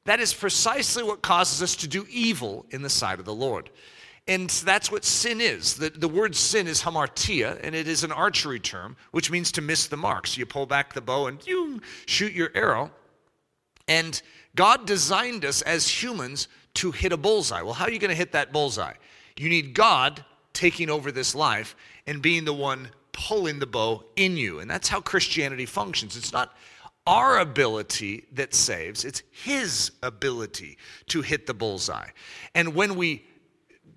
that 0.06 0.20
is 0.20 0.34
precisely 0.34 1.04
what 1.04 1.22
causes 1.22 1.62
us 1.62 1.76
to 1.78 1.88
do 1.88 2.06
evil 2.10 2.66
in 2.72 2.82
the 2.82 2.90
sight 2.90 3.20
of 3.20 3.26
the 3.26 3.34
Lord. 3.34 3.70
And 4.28 4.50
that's 4.50 4.92
what 4.92 5.04
sin 5.04 5.42
is. 5.42 5.76
The, 5.76 5.90
the 5.90 6.08
word 6.08 6.36
sin 6.36 6.68
is 6.68 6.82
hamartia, 6.82 7.60
and 7.62 7.76
it 7.76 7.88
is 7.88 8.04
an 8.04 8.12
archery 8.12 8.60
term, 8.60 8.96
which 9.12 9.30
means 9.30 9.52
to 9.54 9.62
miss 9.62 9.88
the 9.88 9.98
mark. 9.98 10.28
So 10.28 10.40
you 10.40 10.46
pull 10.46 10.66
back 10.66 10.94
the 10.94 11.02
bow 11.02 11.28
and 11.28 11.46
you 11.46 11.82
shoot 12.06 12.32
your 12.32 12.50
arrow. 12.56 12.92
And 13.88 14.22
God 14.56 14.86
designed 14.86 15.44
us 15.44 15.62
as 15.62 15.88
humans 15.88 16.48
to 16.76 16.92
hit 16.92 17.12
a 17.12 17.18
bullseye. 17.18 17.62
Well, 17.62 17.74
how 17.74 17.86
are 17.86 17.92
you 17.92 18.00
going 18.00 18.10
to 18.10 18.16
hit 18.16 18.32
that 18.32 18.54
bullseye? 18.54 18.94
You 19.38 19.50
need 19.50 19.74
God 19.74 20.24
taking 20.54 20.90
over 20.90 21.12
this 21.12 21.36
life 21.36 21.76
and 22.08 22.22
being 22.22 22.46
the 22.46 22.54
one 22.54 22.90
pulling 23.12 23.60
the 23.60 23.68
bow 23.68 24.04
in 24.16 24.38
you. 24.38 24.60
And 24.60 24.70
that's 24.70 24.88
how 24.88 25.02
Christianity 25.02 25.66
functions. 25.66 26.16
It's 26.16 26.32
not 26.32 26.56
our 27.06 27.40
ability 27.40 28.26
that 28.34 28.54
saves, 28.54 29.04
it's 29.04 29.24
His 29.32 29.92
ability 30.02 30.78
to 31.08 31.22
hit 31.22 31.48
the 31.48 31.54
bullseye. 31.54 32.10
And 32.56 32.76
when 32.76 32.96
we 32.96 33.26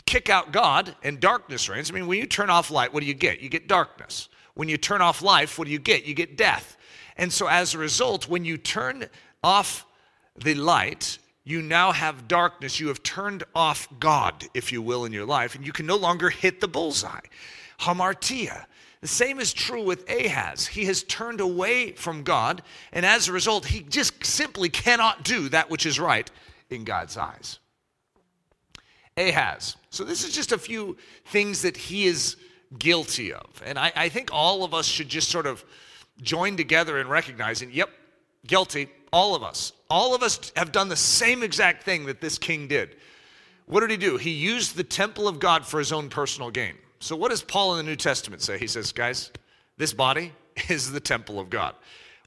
kick 0.06 0.28
out 0.28 0.52
God 0.52 0.94
and 1.02 1.20
darkness 1.20 1.68
reigns, 1.68 1.90
I 1.90 1.94
mean, 1.94 2.06
when 2.06 2.18
you 2.18 2.26
turn 2.26 2.50
off 2.50 2.70
light, 2.70 2.92
what 2.92 3.00
do 3.00 3.06
you 3.06 3.14
get? 3.14 3.40
You 3.40 3.48
get 3.48 3.68
darkness. 3.68 4.28
When 4.54 4.68
you 4.68 4.76
turn 4.76 5.02
off 5.02 5.22
life, 5.22 5.58
what 5.58 5.66
do 5.66 5.72
you 5.72 5.78
get? 5.78 6.04
You 6.04 6.14
get 6.14 6.36
death. 6.36 6.76
And 7.16 7.32
so 7.32 7.46
as 7.46 7.75
a 7.75 7.78
result, 7.78 8.28
when 8.28 8.44
you 8.44 8.56
turn 8.56 9.06
off 9.42 9.86
the 10.36 10.54
light, 10.54 11.18
you 11.44 11.62
now 11.62 11.92
have 11.92 12.26
darkness. 12.26 12.80
You 12.80 12.88
have 12.88 13.02
turned 13.02 13.44
off 13.54 13.88
God, 14.00 14.44
if 14.54 14.72
you 14.72 14.82
will, 14.82 15.04
in 15.04 15.12
your 15.12 15.26
life, 15.26 15.54
and 15.54 15.64
you 15.64 15.72
can 15.72 15.86
no 15.86 15.96
longer 15.96 16.28
hit 16.28 16.60
the 16.60 16.68
bullseye. 16.68 17.20
Hamartia. 17.80 18.66
The 19.00 19.08
same 19.08 19.38
is 19.38 19.52
true 19.52 19.82
with 19.82 20.08
Ahaz. 20.10 20.66
He 20.66 20.86
has 20.86 21.02
turned 21.02 21.40
away 21.40 21.92
from 21.92 22.22
God, 22.22 22.62
and 22.92 23.04
as 23.04 23.28
a 23.28 23.32
result, 23.32 23.66
he 23.66 23.82
just 23.82 24.24
simply 24.24 24.68
cannot 24.68 25.22
do 25.22 25.48
that 25.50 25.70
which 25.70 25.86
is 25.86 26.00
right 26.00 26.30
in 26.70 26.84
God's 26.84 27.16
eyes. 27.16 27.58
Ahaz. 29.16 29.76
So, 29.90 30.04
this 30.04 30.24
is 30.24 30.34
just 30.34 30.52
a 30.52 30.58
few 30.58 30.96
things 31.26 31.62
that 31.62 31.76
he 31.76 32.06
is 32.06 32.36
guilty 32.78 33.32
of. 33.32 33.62
And 33.64 33.78
I, 33.78 33.92
I 33.94 34.08
think 34.08 34.30
all 34.32 34.64
of 34.64 34.74
us 34.74 34.86
should 34.86 35.08
just 35.08 35.30
sort 35.30 35.46
of 35.46 35.64
join 36.20 36.56
together 36.56 36.98
in 36.98 37.08
recognizing, 37.08 37.70
yep, 37.72 37.90
guilty, 38.46 38.88
all 39.12 39.34
of 39.34 39.42
us. 39.42 39.72
All 39.88 40.14
of 40.14 40.22
us 40.22 40.52
have 40.56 40.72
done 40.72 40.88
the 40.88 40.96
same 40.96 41.42
exact 41.42 41.84
thing 41.84 42.06
that 42.06 42.20
this 42.20 42.38
king 42.38 42.68
did. 42.68 42.96
What 43.66 43.80
did 43.80 43.90
he 43.90 43.96
do? 43.96 44.16
He 44.16 44.30
used 44.30 44.76
the 44.76 44.84
temple 44.84 45.28
of 45.28 45.38
God 45.40 45.66
for 45.66 45.78
his 45.78 45.92
own 45.92 46.08
personal 46.08 46.50
gain. 46.50 46.74
So, 46.98 47.14
what 47.16 47.30
does 47.30 47.42
Paul 47.42 47.76
in 47.76 47.84
the 47.84 47.90
New 47.90 47.96
Testament 47.96 48.42
say? 48.42 48.58
He 48.58 48.66
says, 48.66 48.92
guys, 48.92 49.30
this 49.76 49.92
body 49.92 50.32
is 50.68 50.90
the 50.90 51.00
temple 51.00 51.38
of 51.38 51.50
God. 51.50 51.74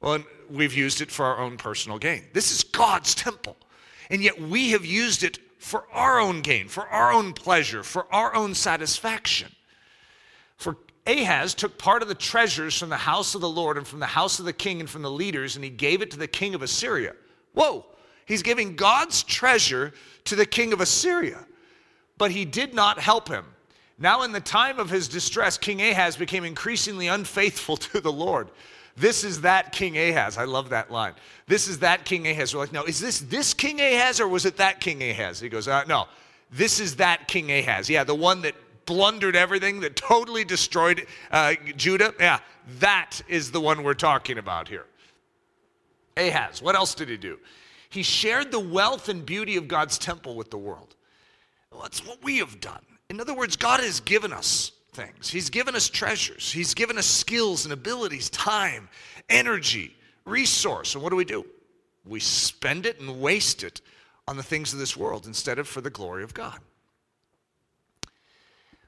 Well, 0.02 0.24
we've 0.50 0.74
used 0.74 1.02
it 1.02 1.12
for 1.12 1.26
our 1.26 1.40
own 1.40 1.58
personal 1.58 1.98
gain. 1.98 2.24
This 2.34 2.52
is 2.52 2.64
God's 2.64 3.14
temple. 3.16 3.58
And 4.10 4.24
yet 4.24 4.40
we 4.40 4.72
have 4.72 4.86
used 4.86 5.24
it 5.24 5.40
for 5.60 5.86
our 5.92 6.20
own 6.20 6.42
gain, 6.42 6.68
for 6.68 6.88
our 6.88 7.12
own 7.12 7.34
pleasure, 7.34 7.84
for 7.84 8.08
our 8.14 8.34
own 8.34 8.56
satisfaction. 8.56 9.52
For 10.56 10.78
Ahaz 11.06 11.54
took 11.54 11.78
part 11.78 12.02
of 12.02 12.08
the 12.08 12.16
treasures 12.16 12.78
from 12.78 12.90
the 12.90 12.98
house 12.98 13.36
of 13.36 13.42
the 13.42 13.50
Lord 13.50 13.78
and 13.78 13.86
from 13.86 14.00
the 14.00 14.06
house 14.06 14.40
of 14.40 14.46
the 14.46 14.54
king 14.54 14.80
and 14.80 14.90
from 14.90 15.02
the 15.02 15.12
leaders, 15.12 15.56
and 15.56 15.64
he 15.64 15.70
gave 15.70 16.02
it 16.02 16.12
to 16.12 16.18
the 16.18 16.28
king 16.28 16.56
of 16.56 16.62
Assyria. 16.62 17.14
Whoa, 17.54 17.86
he's 18.26 18.42
giving 18.42 18.76
God's 18.76 19.24
treasure 19.24 19.94
to 20.26 20.36
the 20.36 20.46
king 20.46 20.72
of 20.72 20.82
Assyria. 20.82 21.46
But 22.18 22.32
he 22.32 22.46
did 22.46 22.74
not 22.74 23.00
help 23.00 23.28
him. 23.28 23.46
Now, 24.00 24.24
in 24.24 24.32
the 24.32 24.40
time 24.40 24.80
of 24.80 24.90
his 24.90 25.10
distress, 25.10 25.58
King 25.58 25.82
Ahaz 25.82 26.16
became 26.16 26.46
increasingly 26.46 27.08
unfaithful 27.08 27.78
to 27.78 28.00
the 28.00 28.12
Lord. 28.12 28.50
This 28.96 29.24
is 29.24 29.42
that 29.42 29.72
King 29.72 29.98
Ahaz. 29.98 30.38
I 30.38 30.46
love 30.46 30.70
that 30.70 30.92
line. 30.92 31.14
This 31.48 31.68
is 31.68 31.80
that 31.80 32.06
King 32.06 32.28
Ahaz. 32.28 32.54
We're 32.54 32.62
like, 32.62 32.74
no, 32.74 32.84
is 32.84 33.00
this 33.00 33.20
this 33.20 33.54
King 33.54 33.80
Ahaz 33.80 34.20
or 34.20 34.28
was 34.28 34.46
it 34.46 34.58
that 34.58 34.82
King 34.82 35.02
Ahaz? 35.02 35.40
He 35.40 35.48
goes, 35.48 35.68
uh, 35.68 35.84
no, 35.88 36.08
this 36.52 36.80
is 36.80 36.98
that 36.98 37.28
King 37.28 37.52
Ahaz. 37.52 37.90
Yeah, 37.90 38.04
the 38.04 38.16
one 38.16 38.42
that 38.42 38.56
blundered 38.86 39.36
everything, 39.36 39.80
that 39.82 39.96
totally 39.96 40.44
destroyed 40.44 41.06
uh, 41.32 41.54
Judah. 41.78 42.14
Yeah, 42.20 42.40
that 42.80 43.22
is 43.28 43.52
the 43.52 43.62
one 43.62 43.84
we're 43.84 43.94
talking 43.94 44.38
about 44.38 44.68
here. 44.68 44.86
Ahaz. 46.18 46.62
What 46.62 46.76
else 46.76 46.94
did 46.94 47.08
he 47.08 47.16
do? 47.16 47.40
He 47.90 48.04
shared 48.04 48.52
the 48.52 48.60
wealth 48.60 49.08
and 49.08 49.26
beauty 49.26 49.56
of 49.56 49.68
God's 49.68 49.98
temple 49.98 50.36
with 50.36 50.52
the 50.52 50.58
world. 50.58 50.96
Well, 51.72 51.82
that's 51.82 52.06
what 52.06 52.22
we 52.24 52.40
have 52.40 52.60
done. 52.60 52.82
In 53.10 53.20
other 53.20 53.34
words, 53.34 53.56
God 53.56 53.80
has 53.80 54.00
given 54.00 54.32
us 54.32 54.72
things. 54.94 55.30
He's 55.30 55.50
given 55.50 55.76
us 55.76 55.90
treasures. 55.90 56.52
He's 56.52 56.74
given 56.74 56.98
us 56.98 57.06
skills 57.06 57.66
and 57.66 57.74
abilities, 57.74 58.30
time, 58.30 58.90
energy, 59.30 59.96
resource. 60.26 60.94
And 60.94 61.04
what 61.04 61.10
do 61.10 61.16
we 61.16 61.26
do? 61.26 61.46
We 62.06 62.20
spend 62.20 62.86
it 62.86 63.00
and 63.00 63.20
waste 63.20 63.64
it 63.64 63.82
on 64.28 64.38
the 64.38 64.44
things 64.44 64.74
of 64.74 64.80
this 64.80 64.96
world 64.96 65.26
instead 65.26 65.60
of 65.60 65.68
for 65.68 65.82
the 65.82 65.90
glory 65.90 66.24
of 66.24 66.34
God. 66.34 66.60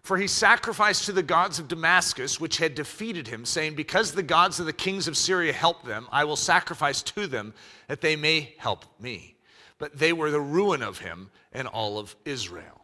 For 0.04 0.18
he 0.18 0.28
sacrificed 0.28 1.06
to 1.06 1.12
the 1.12 1.24
gods 1.24 1.60
of 1.60 1.68
Damascus, 1.68 2.40
which 2.40 2.58
had 2.58 2.74
defeated 2.74 3.28
him, 3.28 3.46
saying, 3.46 3.76
Because 3.76 4.12
the 4.12 4.24
gods 4.24 4.60
of 4.60 4.66
the 4.66 4.74
kings 4.74 5.08
of 5.08 5.16
Syria 5.16 5.54
helped 5.54 5.86
them, 5.86 6.08
I 6.12 6.24
will 6.24 6.36
sacrifice 6.36 7.04
to 7.04 7.28
them 7.28 7.54
that 7.88 8.02
they 8.02 8.16
may 8.16 8.56
help 8.58 8.86
me. 9.00 9.36
But 9.78 9.98
they 9.98 10.12
were 10.14 10.32
the 10.32 10.42
ruin 10.42 10.82
of 10.82 11.00
him 11.00 11.30
and 11.54 11.68
all 11.68 12.00
of 12.00 12.16
Israel. 12.26 12.81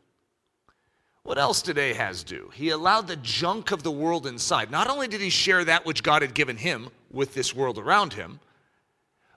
What 1.28 1.38
else 1.38 1.62
did 1.62 1.78
Ahaz 1.78 2.24
do? 2.24 2.52
He 2.54 2.70
allowed 2.70 3.08
the 3.08 3.18
junk 3.18 3.72
of 3.72 3.84
the 3.84 3.92
world 3.92 4.26
inside. 4.26 4.72
Not 4.72 4.90
only 4.90 5.10
did 5.10 5.20
he 5.20 5.30
share 5.30 5.66
that 5.66 5.86
which 5.86 6.02
God 6.02 6.22
had 6.22 6.34
given 6.34 6.56
him 6.56 6.88
with 7.12 7.34
this 7.34 7.54
world 7.54 7.78
around 7.78 8.14
him, 8.14 8.40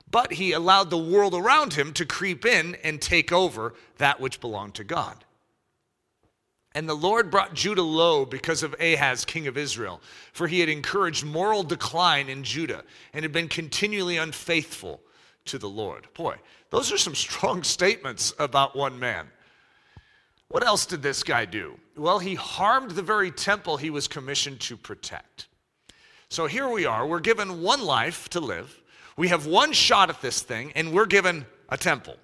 but 0.08 0.34
he 0.34 0.52
allowed 0.52 0.90
the 0.90 0.96
world 0.96 1.34
around 1.34 1.72
him 1.72 1.92
to 1.94 2.06
creep 2.06 2.46
in 2.46 2.76
and 2.84 3.02
take 3.02 3.32
over 3.32 3.74
that 3.98 4.20
which 4.20 4.40
belonged 4.40 4.76
to 4.76 4.84
God. 4.84 5.24
And 6.76 6.88
the 6.88 6.94
Lord 6.94 7.28
brought 7.28 7.54
Judah 7.54 7.82
low 7.82 8.24
because 8.24 8.62
of 8.62 8.76
Ahaz, 8.78 9.24
king 9.24 9.48
of 9.48 9.58
Israel, 9.58 10.00
for 10.32 10.46
he 10.46 10.60
had 10.60 10.68
encouraged 10.68 11.24
moral 11.24 11.64
decline 11.64 12.28
in 12.28 12.44
Judah 12.44 12.84
and 13.12 13.24
had 13.24 13.32
been 13.32 13.48
continually 13.48 14.16
unfaithful 14.16 15.00
to 15.46 15.58
the 15.58 15.68
Lord. 15.68 16.06
Boy, 16.14 16.36
those 16.70 16.92
are 16.92 16.98
some 16.98 17.16
strong 17.16 17.62
statements 17.64 18.32
about 18.38 18.76
one 18.76 18.96
man. 18.96 19.26
What 20.50 20.66
else 20.66 20.84
did 20.84 21.00
this 21.00 21.22
guy 21.22 21.44
do? 21.44 21.78
Well, 21.96 22.18
he 22.18 22.34
harmed 22.34 22.92
the 22.92 23.02
very 23.02 23.30
temple 23.30 23.76
he 23.76 23.90
was 23.90 24.08
commissioned 24.08 24.60
to 24.60 24.76
protect. 24.76 25.48
So 26.28 26.46
here 26.46 26.68
we 26.68 26.86
are. 26.86 27.06
We're 27.06 27.20
given 27.20 27.62
one 27.62 27.82
life 27.82 28.28
to 28.30 28.40
live. 28.40 28.80
We 29.16 29.28
have 29.28 29.46
one 29.46 29.72
shot 29.72 30.08
at 30.08 30.22
this 30.22 30.42
thing, 30.42 30.72
and 30.74 30.92
we're 30.92 31.06
given 31.06 31.44
a 31.68 31.76
temple. 31.76 32.16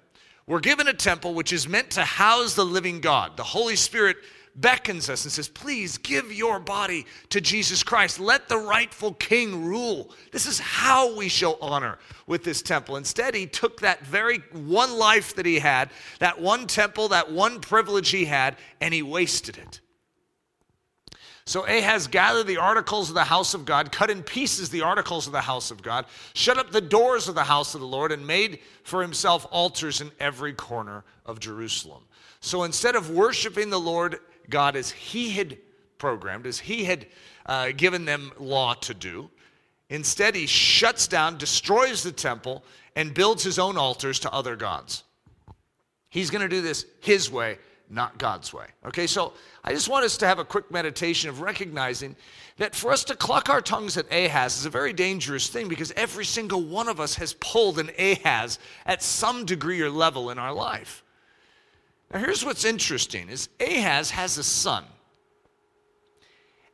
We're 0.47 0.61
given 0.61 0.87
a 0.87 0.93
temple 0.93 1.33
which 1.33 1.51
is 1.51 1.67
meant 1.67 1.91
to 1.91 2.03
house 2.03 2.55
the 2.55 2.65
living 2.65 3.01
God. 3.01 3.35
The 3.35 3.43
Holy 3.43 3.75
Spirit 3.75 4.17
beckons 4.57 5.09
us 5.09 5.23
and 5.23 5.31
says, 5.31 5.47
Please 5.47 5.97
give 5.97 6.33
your 6.33 6.59
body 6.59 7.05
to 7.29 7.39
Jesus 7.39 7.83
Christ. 7.83 8.19
Let 8.19 8.49
the 8.49 8.57
rightful 8.57 9.13
king 9.13 9.65
rule. 9.65 10.11
This 10.31 10.45
is 10.45 10.59
how 10.59 11.15
we 11.15 11.29
show 11.29 11.57
honor 11.61 11.99
with 12.25 12.43
this 12.43 12.61
temple. 12.61 12.97
Instead, 12.97 13.35
he 13.35 13.45
took 13.45 13.81
that 13.81 14.05
very 14.05 14.39
one 14.51 14.97
life 14.97 15.35
that 15.35 15.45
he 15.45 15.59
had, 15.59 15.91
that 16.19 16.41
one 16.41 16.67
temple, 16.67 17.09
that 17.09 17.31
one 17.31 17.59
privilege 17.59 18.09
he 18.09 18.25
had, 18.25 18.57
and 18.81 18.93
he 18.93 19.03
wasted 19.03 19.57
it. 19.57 19.79
So 21.45 21.65
Ahaz 21.65 22.07
gathered 22.07 22.45
the 22.45 22.57
articles 22.57 23.07
of 23.07 23.15
the 23.15 23.23
house 23.23 23.53
of 23.53 23.63
God, 23.63 23.89
cut 23.89 24.09
in 24.09 24.21
pieces 24.21 24.67
the 24.67 24.81
articles 24.81 25.27
of 25.27 25.31
the 25.31 25.39
house 25.39 25.71
of 25.71 25.81
God, 25.81 26.05
shut 26.33 26.57
up 26.57 26.71
the 26.71 26.81
doors 26.81 27.29
of 27.29 27.35
the 27.35 27.43
house 27.45 27.73
of 27.73 27.79
the 27.79 27.87
Lord, 27.87 28.11
and 28.11 28.27
made 28.27 28.59
for 28.83 29.01
himself 29.01 29.47
altars 29.49 30.01
in 30.01 30.11
every 30.19 30.51
corner 30.51 31.05
of 31.25 31.39
Jerusalem. 31.39 32.03
So 32.41 32.63
instead 32.63 32.97
of 32.97 33.11
worshiping 33.11 33.69
the 33.69 33.79
Lord 33.79 34.19
God 34.49 34.75
as 34.75 34.91
He 34.91 35.31
had 35.31 35.57
programmed, 35.97 36.45
as 36.45 36.59
He 36.59 36.85
had 36.85 37.07
uh, 37.45 37.71
given 37.75 38.05
them 38.05 38.31
law 38.37 38.73
to 38.75 38.93
do. 38.93 39.29
Instead, 39.89 40.35
He 40.35 40.47
shuts 40.47 41.07
down, 41.07 41.37
destroys 41.37 42.03
the 42.03 42.11
temple, 42.11 42.63
and 42.95 43.13
builds 43.13 43.43
His 43.43 43.59
own 43.59 43.77
altars 43.77 44.19
to 44.19 44.31
other 44.31 44.55
gods. 44.55 45.03
He's 46.09 46.29
going 46.29 46.41
to 46.41 46.49
do 46.49 46.61
this 46.61 46.85
His 46.99 47.31
way, 47.31 47.57
not 47.89 48.17
God's 48.17 48.53
way. 48.53 48.65
Okay, 48.85 49.07
so 49.07 49.33
I 49.63 49.71
just 49.73 49.89
want 49.89 50.05
us 50.05 50.17
to 50.17 50.27
have 50.27 50.39
a 50.39 50.45
quick 50.45 50.71
meditation 50.71 51.29
of 51.29 51.41
recognizing 51.41 52.15
that 52.57 52.75
for 52.75 52.91
us 52.91 53.03
to 53.05 53.15
cluck 53.15 53.49
our 53.49 53.61
tongues 53.61 53.97
at 53.97 54.11
Ahaz 54.11 54.57
is 54.57 54.65
a 54.65 54.69
very 54.69 54.93
dangerous 54.93 55.47
thing 55.47 55.67
because 55.67 55.91
every 55.95 56.25
single 56.25 56.63
one 56.63 56.87
of 56.87 56.99
us 56.99 57.15
has 57.15 57.33
pulled 57.33 57.77
an 57.79 57.91
Ahaz 57.97 58.59
at 58.85 59.03
some 59.03 59.45
degree 59.45 59.81
or 59.81 59.89
level 59.89 60.29
in 60.31 60.39
our 60.39 60.53
life. 60.53 61.03
Now, 62.11 62.19
here's 62.19 62.45
what's 62.45 62.65
interesting 62.65 63.29
is 63.29 63.49
Ahaz 63.59 64.11
has 64.11 64.37
a 64.37 64.43
son. 64.43 64.83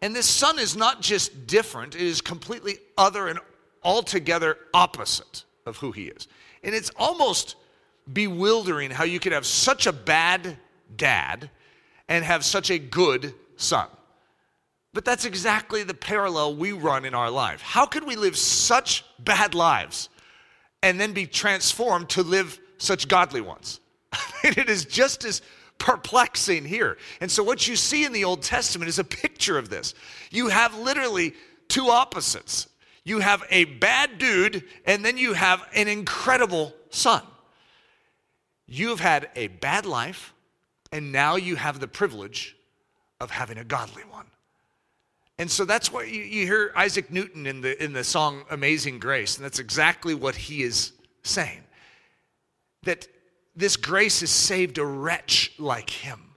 And 0.02 0.16
this 0.16 0.28
son 0.28 0.60
is 0.60 0.76
not 0.76 1.02
just 1.02 1.48
different, 1.48 1.96
it 1.96 2.02
is 2.02 2.22
completely 2.22 2.78
other 2.98 3.28
and 3.28 3.40
altogether 3.84 4.58
opposite 4.74 5.46
of 5.66 5.78
who 5.78 5.92
he 5.92 6.06
is. 6.06 6.28
And 6.64 6.76
it's 6.76 6.92
almost 6.98 7.56
bewildering 8.12 8.92
how 8.92 9.06
you 9.06 9.20
could 9.20 9.32
have 9.32 9.46
such 9.46 9.88
a 9.88 9.94
bad 9.94 10.58
dad 10.96 11.50
and 12.10 12.26
have 12.26 12.44
such 12.44 12.70
a 12.70 12.78
good 12.78 13.34
son. 13.56 13.88
But 14.94 15.06
that's 15.06 15.26
exactly 15.26 15.84
the 15.84 15.94
parallel 15.94 16.56
we 16.56 16.72
run 16.72 17.06
in 17.06 17.16
our 17.16 17.30
life. 17.30 17.62
How 17.62 17.86
could 17.86 18.06
we 18.06 18.16
live 18.16 18.38
such 18.38 19.04
bad 19.20 19.56
lives 19.56 20.10
and 20.84 21.00
then 21.00 21.14
be 21.14 21.26
transformed 21.26 22.10
to 22.10 22.24
live 22.24 22.60
such 22.78 23.08
godly 23.08 23.42
ones? 23.42 23.80
it 24.58 24.70
is 24.70 24.86
just 24.86 25.26
as 25.26 25.42
perplexing 25.78 26.66
here. 26.66 26.98
And 27.22 27.32
so, 27.32 27.44
what 27.44 27.68
you 27.68 27.76
see 27.76 28.06
in 28.06 28.14
the 28.14 28.24
Old 28.24 28.42
Testament 28.42 28.90
is 28.90 29.00
a 29.00 29.04
picture 29.04 29.58
of 29.58 29.70
this. 29.70 29.94
You 30.32 30.50
have 30.50 30.78
literally 30.78 31.34
two 31.68 31.90
opposites 31.90 32.68
you 33.06 33.20
have 33.20 33.44
a 33.50 33.66
bad 33.66 34.18
dude, 34.18 34.64
and 34.86 35.04
then 35.04 35.18
you 35.18 35.34
have 35.34 35.68
an 35.74 35.88
incredible 35.88 36.74
son. 36.90 37.22
You've 38.66 39.02
had 39.02 39.30
a 39.36 39.48
bad 39.48 39.86
life, 39.86 40.34
and 40.92 41.12
now 41.12 41.36
you 41.36 41.58
have 41.58 41.80
the 41.80 41.88
privilege 41.88 42.56
of 43.20 43.30
having 43.30 43.58
a 43.58 43.64
godly 43.64 44.04
one. 44.04 44.28
And 45.38 45.52
so 45.52 45.66
that's 45.66 45.92
what 45.92 46.10
you, 46.10 46.22
you 46.22 46.46
hear 46.46 46.72
Isaac 46.76 47.12
Newton 47.12 47.46
in 47.46 47.60
the, 47.60 47.82
in 47.84 47.92
the 47.92 48.04
song 48.04 48.46
Amazing 48.50 49.00
Grace, 49.00 49.36
and 49.36 49.44
that's 49.44 49.60
exactly 49.60 50.16
what 50.16 50.36
he 50.36 50.64
is 50.64 50.94
saying. 51.24 51.64
That 52.84 53.08
this 53.56 53.78
grace 53.78 54.22
has 54.22 54.30
saved 54.30 54.78
a 54.78 54.86
wretch 54.86 55.54
like 55.58 55.90
him, 55.90 56.36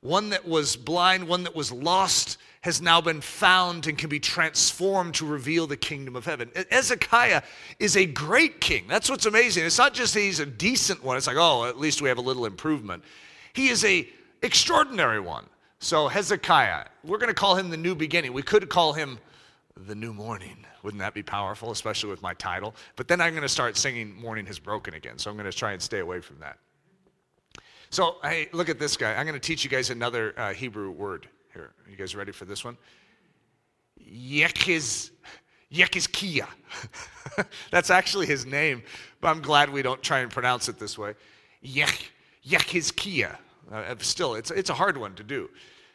one 0.00 0.30
that 0.30 0.46
was 0.46 0.76
blind, 0.76 1.28
one 1.28 1.44
that 1.44 1.54
was 1.54 1.70
lost, 1.70 2.38
has 2.62 2.80
now 2.80 2.98
been 2.98 3.20
found 3.20 3.86
and 3.86 3.98
can 3.98 4.08
be 4.08 4.18
transformed 4.18 5.14
to 5.14 5.26
reveal 5.26 5.66
the 5.66 5.76
kingdom 5.76 6.16
of 6.16 6.24
heaven. 6.24 6.50
Hezekiah 6.70 7.42
is 7.78 7.94
a 7.94 8.06
great 8.06 8.58
king. 8.62 8.86
That's 8.88 9.10
what's 9.10 9.26
amazing. 9.26 9.66
It's 9.66 9.76
not 9.76 9.92
just 9.92 10.14
he's 10.14 10.40
a 10.40 10.46
decent 10.46 11.04
one. 11.04 11.18
It's 11.18 11.26
like, 11.26 11.36
oh, 11.38 11.66
at 11.66 11.78
least 11.78 12.00
we 12.00 12.08
have 12.08 12.16
a 12.16 12.22
little 12.22 12.46
improvement. 12.46 13.04
He 13.52 13.68
is 13.68 13.84
a 13.84 14.08
extraordinary 14.40 15.20
one. 15.20 15.44
So 15.80 16.08
Hezekiah, 16.08 16.86
we're 17.04 17.18
going 17.18 17.28
to 17.28 17.34
call 17.34 17.56
him 17.56 17.68
the 17.68 17.76
new 17.76 17.94
beginning. 17.94 18.32
We 18.32 18.40
could 18.40 18.66
call 18.70 18.94
him 18.94 19.18
the 19.76 19.94
new 19.94 20.12
morning. 20.12 20.64
Wouldn't 20.82 21.00
that 21.00 21.14
be 21.14 21.22
powerful, 21.22 21.70
especially 21.70 22.10
with 22.10 22.22
my 22.22 22.34
title? 22.34 22.74
But 22.96 23.08
then 23.08 23.20
I'm 23.20 23.32
going 23.32 23.42
to 23.42 23.48
start 23.48 23.76
singing 23.76 24.14
Morning 24.14 24.46
Has 24.46 24.58
Broken 24.58 24.94
again. 24.94 25.18
So 25.18 25.30
I'm 25.30 25.36
going 25.36 25.50
to 25.50 25.56
try 25.56 25.72
and 25.72 25.82
stay 25.82 25.98
away 25.98 26.20
from 26.20 26.38
that. 26.38 26.58
So, 27.90 28.16
hey, 28.22 28.48
look 28.52 28.68
at 28.68 28.78
this 28.78 28.96
guy. 28.96 29.14
I'm 29.14 29.26
going 29.26 29.38
to 29.38 29.46
teach 29.46 29.64
you 29.64 29.70
guys 29.70 29.90
another 29.90 30.34
uh, 30.36 30.52
Hebrew 30.52 30.90
word. 30.90 31.28
Here, 31.52 31.72
you 31.88 31.96
guys 31.96 32.14
ready 32.16 32.32
for 32.32 32.44
this 32.44 32.64
one? 32.64 32.76
Yekiz, 34.00 35.10
Yekizkia. 35.72 36.46
That's 37.70 37.90
actually 37.90 38.26
his 38.26 38.46
name, 38.46 38.82
but 39.20 39.28
I'm 39.28 39.40
glad 39.40 39.70
we 39.70 39.82
don't 39.82 40.02
try 40.02 40.20
and 40.20 40.30
pronounce 40.30 40.68
it 40.68 40.78
this 40.78 40.98
way. 40.98 41.14
Yek, 41.62 42.10
Yekizkia. 42.46 43.36
Uh, 43.72 43.94
still, 43.98 44.34
it's, 44.34 44.50
it's 44.50 44.70
a 44.70 44.74
hard 44.74 44.96
one 44.96 45.14
to 45.14 45.22
do. 45.22 45.48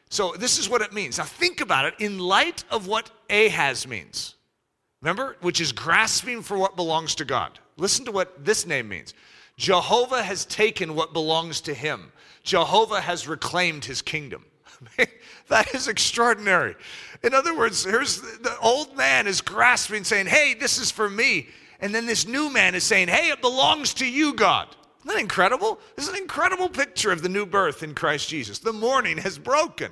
So 0.10 0.34
this 0.34 0.58
is 0.58 0.68
what 0.68 0.82
it 0.82 0.94
means. 0.94 1.18
Now 1.18 1.26
think 1.26 1.62
about 1.62 1.86
it 1.86 1.94
in 2.00 2.18
light 2.18 2.64
of 2.72 2.88
what 2.88 3.12
Ahaz 3.30 3.88
means. 3.88 4.36
Remember? 5.02 5.38
Which 5.42 5.62
is 5.62 5.72
grasping 5.72 6.42
for 6.42 6.58
what 6.58 6.76
belongs 6.76 7.16
to 7.16 7.26
God. 7.26 7.60
Listen 7.78 8.06
to 8.06 8.12
what 8.12 8.44
this 8.44 8.66
name 8.66 8.90
means. 8.90 9.14
Jehovah 9.56 10.24
has 10.24 10.46
taken 10.46 10.96
what 10.96 11.14
belongs 11.14 11.62
to 11.62 11.74
him. 11.74 12.12
Jehovah 12.44 13.02
has 13.02 13.28
reclaimed 13.28 13.86
his 13.86 14.02
kingdom. 14.02 14.46
that 15.50 15.74
is 15.74 15.88
extraordinary. 15.88 16.76
In 17.24 17.34
other 17.34 17.56
words, 17.56 17.84
here's 17.84 18.22
the 18.22 18.58
old 18.62 18.96
man 18.96 19.28
is 19.28 19.42
grasping, 19.42 20.04
saying, 20.04 20.28
Hey, 20.28 20.54
this 20.54 20.78
is 20.78 20.92
for 20.92 21.10
me. 21.10 21.48
And 21.82 21.94
then 21.94 22.06
this 22.06 22.28
new 22.28 22.50
man 22.50 22.76
is 22.76 22.84
saying, 22.84 23.10
Hey, 23.10 23.30
it 23.30 23.42
belongs 23.42 23.94
to 23.96 24.10
you, 24.10 24.34
God. 24.34 24.76
Isn't 25.00 25.16
that 25.16 25.20
incredible? 25.20 25.80
This 25.96 26.08
is 26.08 26.14
an 26.14 26.22
incredible 26.22 26.70
picture 26.70 27.12
of 27.12 27.22
the 27.22 27.30
new 27.30 27.46
birth 27.46 27.84
in 27.84 27.96
Christ 27.96 28.30
Jesus. 28.30 28.60
The 28.60 28.74
morning 28.74 29.18
has 29.20 29.38
broken. 29.38 29.92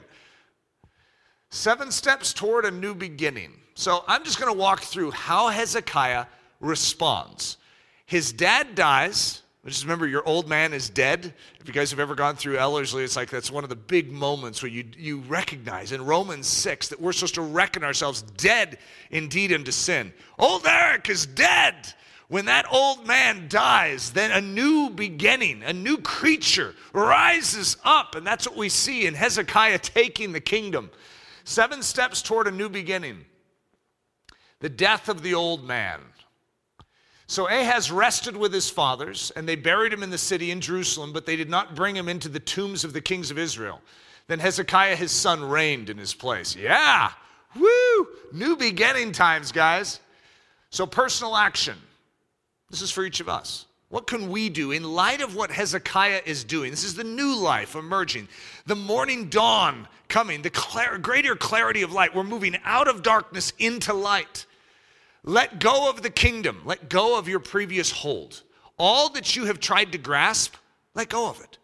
Seven 1.50 1.92
steps 1.92 2.34
toward 2.34 2.66
a 2.66 2.72
new 2.72 2.94
beginning. 2.94 3.54
So 3.74 4.04
I'm 4.08 4.24
just 4.26 4.40
going 4.40 4.52
to 4.52 4.58
walk 4.58 4.82
through 4.82 5.12
how 5.12 5.48
Hezekiah 5.48 6.26
responds. 6.60 7.58
His 8.06 8.34
dad 8.34 8.76
dies. 8.76 9.44
Just 9.66 9.84
remember, 9.84 10.08
your 10.08 10.26
old 10.26 10.48
man 10.48 10.74
is 10.74 10.90
dead. 10.90 11.34
If 11.60 11.68
you 11.68 11.74
guys 11.74 11.92
have 11.92 12.00
ever 12.00 12.16
gone 12.16 12.38
through 12.38 12.58
Ellerslie, 12.58 13.04
it's 13.04 13.18
like 13.18 13.30
that's 13.30 13.52
one 13.52 13.64
of 13.64 13.70
the 13.70 13.76
big 13.76 14.12
moments 14.12 14.64
where 14.64 14.72
you, 14.72 14.86
you 14.98 15.20
recognize 15.20 15.92
in 15.92 16.06
Romans 16.06 16.48
6 16.48 16.88
that 16.88 17.02
we're 17.02 17.12
supposed 17.12 17.36
to 17.36 17.42
reckon 17.42 17.84
ourselves 17.84 18.22
dead 18.22 18.78
indeed 19.12 19.52
unto 19.52 19.72
sin. 19.72 20.14
Old 20.40 20.66
Eric 20.66 21.10
is 21.10 21.26
dead. 21.26 21.94
When 22.30 22.46
that 22.46 22.66
old 22.70 23.08
man 23.08 23.48
dies, 23.48 24.12
then 24.12 24.32
a 24.32 24.42
new 24.42 24.90
beginning, 24.90 25.64
a 25.64 25.72
new 25.72 25.98
creature 25.98 26.76
rises 26.92 27.78
up. 27.86 28.16
And 28.16 28.28
that's 28.28 28.48
what 28.48 28.58
we 28.58 28.68
see 28.68 29.08
in 29.08 29.14
Hezekiah 29.14 29.80
taking 29.80 30.34
the 30.34 30.42
kingdom. 30.42 30.92
Seven 31.46 31.82
steps 31.82 32.22
toward 32.22 32.48
a 32.48 32.52
new 32.52 32.68
beginning. 32.68 33.24
The 34.60 34.68
death 34.70 35.08
of 35.08 35.22
the 35.22 35.34
old 35.34 35.64
man. 35.64 36.02
So 37.28 37.48
Ahaz 37.48 37.92
rested 37.92 38.36
with 38.36 38.54
his 38.54 38.70
fathers, 38.70 39.32
and 39.36 39.48
they 39.48 39.56
buried 39.56 39.94
him 39.94 40.04
in 40.04 40.10
the 40.10 40.18
city 40.18 40.52
in 40.52 40.60
Jerusalem, 40.60 41.14
but 41.14 41.26
they 41.26 41.36
did 41.36 41.50
not 41.50 41.76
bring 41.76 41.96
him 41.96 42.10
into 42.10 42.30
the 42.30 42.40
tombs 42.40 42.84
of 42.84 42.94
the 42.94 43.02
kings 43.02 43.32
of 43.32 43.38
Israel. 43.38 43.82
Then 44.28 44.40
Hezekiah, 44.40 44.96
his 44.96 45.12
son, 45.12 45.44
reigned 45.44 45.90
in 45.90 45.98
his 45.98 46.14
place. 46.14 46.56
Yeah, 46.56 47.12
woo, 47.56 48.08
new 48.34 48.58
beginning 48.58 49.14
times, 49.14 49.52
guys. 49.52 50.02
So, 50.70 50.86
personal 50.86 51.36
action. 51.38 51.78
This 52.70 52.82
is 52.82 52.92
for 52.92 53.06
each 53.06 53.20
of 53.20 53.30
us. 53.30 53.66
What 53.90 54.08
can 54.08 54.30
we 54.30 54.50
do 54.50 54.72
in 54.72 54.84
light 54.84 55.22
of 55.22 55.36
what 55.36 55.50
Hezekiah 55.50 56.24
is 56.26 56.44
doing? 56.44 56.72
This 56.72 56.84
is 56.84 56.96
the 56.96 57.06
new 57.06 57.36
life 57.36 57.76
emerging, 57.76 58.28
the 58.66 58.76
morning 58.76 59.30
dawn 59.30 59.88
coming, 60.10 60.42
the 60.42 61.00
greater 61.02 61.36
clarity 61.38 61.82
of 61.82 61.94
light. 61.94 62.14
We're 62.14 62.24
moving 62.24 62.58
out 62.66 62.90
of 62.90 63.02
darkness 63.02 63.54
into 63.60 63.94
light. 63.94 64.46
Let 65.24 65.60
go 65.60 65.90
of 65.90 66.02
the 66.02 66.10
kingdom. 66.10 66.62
Let 66.66 66.90
go 66.90 67.18
of 67.18 67.30
your 67.30 67.40
previous 67.40 67.92
hold. 67.92 68.44
All 68.78 69.10
that 69.10 69.38
you 69.38 69.46
have 69.46 69.62
tried 69.62 69.94
to 69.94 69.98
grasp, 69.98 70.56
let 70.94 71.08
go 71.08 71.30
of 71.30 71.40
it. 71.42 71.58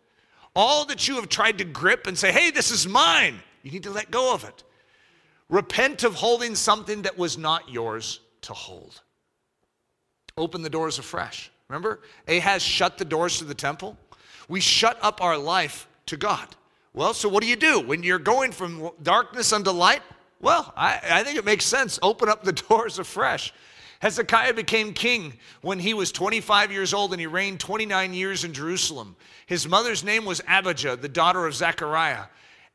All 0.56 0.86
that 0.86 1.08
you 1.08 1.16
have 1.16 1.28
tried 1.28 1.58
to 1.58 1.66
grip 1.66 2.08
and 2.08 2.18
say, 2.18 2.32
hey, 2.32 2.52
this 2.52 2.72
is 2.72 2.88
mine, 2.88 3.42
you 3.64 3.72
need 3.72 3.84
to 3.84 3.92
let 3.92 4.12
go 4.12 4.34
of 4.34 4.46
it. 4.46 4.64
Repent 5.50 6.04
of 6.04 6.16
holding 6.16 6.56
something 6.56 7.02
that 7.02 7.18
was 7.18 7.38
not 7.38 7.70
yours 7.70 8.22
to 8.42 8.54
hold. 8.54 9.02
Open 10.38 10.62
the 10.62 10.70
doors 10.70 10.98
afresh. 10.98 11.52
Remember, 11.70 12.00
Ahaz 12.28 12.62
shut 12.62 12.98
the 12.98 13.06
doors 13.06 13.38
to 13.38 13.46
the 13.46 13.54
temple. 13.54 13.98
We 14.48 14.60
shut 14.60 14.98
up 15.02 15.22
our 15.22 15.38
life 15.38 15.88
to 16.08 16.18
God. 16.18 16.48
Well, 16.94 17.14
so 17.14 17.30
what 17.30 17.42
do 17.42 17.50
you 17.50 17.56
do 17.56 17.80
when 17.80 18.04
you're 18.04 18.20
going 18.20 18.52
from 18.52 18.92
darkness 19.02 19.54
unto 19.54 19.72
light? 19.72 20.02
Well, 20.42 20.74
I, 20.76 21.00
I 21.10 21.24
think 21.24 21.38
it 21.38 21.46
makes 21.46 21.66
sense. 21.66 21.98
Open 22.02 22.30
up 22.30 22.44
the 22.44 22.52
doors 22.70 23.00
afresh. 23.00 23.54
Hezekiah 24.00 24.54
became 24.54 24.94
king 24.94 25.34
when 25.62 25.80
he 25.80 25.94
was 25.94 26.12
25 26.12 26.72
years 26.72 26.94
old 26.94 27.14
and 27.14 27.22
he 27.22 27.28
reigned 27.28 27.60
29 27.60 28.14
years 28.14 28.44
in 28.44 28.54
Jerusalem. 28.54 29.16
His 29.46 29.68
mother's 29.68 30.04
name 30.04 30.26
was 30.26 30.42
Abijah, 30.48 30.98
the 30.98 31.08
daughter 31.08 31.48
of 31.48 31.56
Zechariah. 31.56 32.26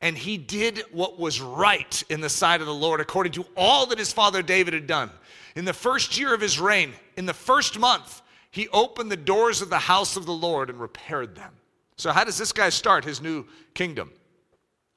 And 0.01 0.17
he 0.17 0.37
did 0.37 0.83
what 0.91 1.19
was 1.19 1.39
right 1.39 2.03
in 2.09 2.21
the 2.21 2.29
sight 2.29 2.61
of 2.61 2.67
the 2.67 2.73
Lord 2.73 2.99
according 2.99 3.33
to 3.33 3.45
all 3.55 3.85
that 3.87 3.99
his 3.99 4.11
father 4.11 4.41
David 4.41 4.73
had 4.73 4.87
done. 4.87 5.11
In 5.59 5.65
the 5.65 5.73
first 5.73 6.17
year 6.17 6.33
of 6.33 6.39
his 6.39 6.57
reign, 6.57 6.93
in 7.17 7.25
the 7.25 7.33
first 7.33 7.77
month, 7.77 8.21
he 8.49 8.69
opened 8.69 9.11
the 9.11 9.17
doors 9.17 9.61
of 9.61 9.69
the 9.69 9.77
house 9.77 10.15
of 10.15 10.25
the 10.25 10.31
Lord 10.31 10.69
and 10.69 10.79
repaired 10.79 11.35
them. 11.35 11.51
So, 11.97 12.13
how 12.13 12.23
does 12.23 12.37
this 12.37 12.53
guy 12.53 12.69
start 12.69 13.03
his 13.03 13.19
new 13.19 13.45
kingdom? 13.73 14.13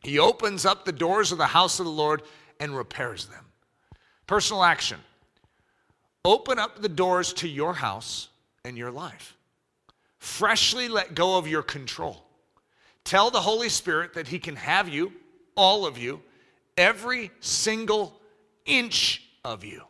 He 0.05 0.21
opens 0.21 0.65
up 0.65 0.85
the 0.85 0.93
doors 0.93 1.33
of 1.33 1.39
the 1.39 1.49
house 1.49 1.81
of 1.81 1.87
the 1.87 1.91
Lord 1.91 2.23
and 2.61 2.77
repairs 2.77 3.27
them. 3.27 3.45
Personal 4.29 4.63
action 4.63 5.01
open 6.25 6.61
up 6.61 6.81
the 6.81 6.89
doors 6.89 7.33
to 7.33 7.49
your 7.49 7.75
house 7.75 8.29
and 8.65 8.79
your 8.79 8.93
life. 8.93 9.37
Freshly 10.19 10.87
let 10.87 11.17
go 11.17 11.39
of 11.39 11.49
your 11.49 11.65
control. 11.65 12.23
Tell 13.03 13.33
the 13.33 13.41
Holy 13.41 13.69
Spirit 13.69 14.15
that 14.15 14.29
He 14.29 14.39
can 14.39 14.55
have 14.55 14.89
you, 14.89 15.13
all 15.57 15.87
of 15.87 15.99
you, 15.99 16.23
every 16.77 17.33
single 17.41 18.15
inch 18.65 19.25
of 19.45 19.65
you. 19.65 19.83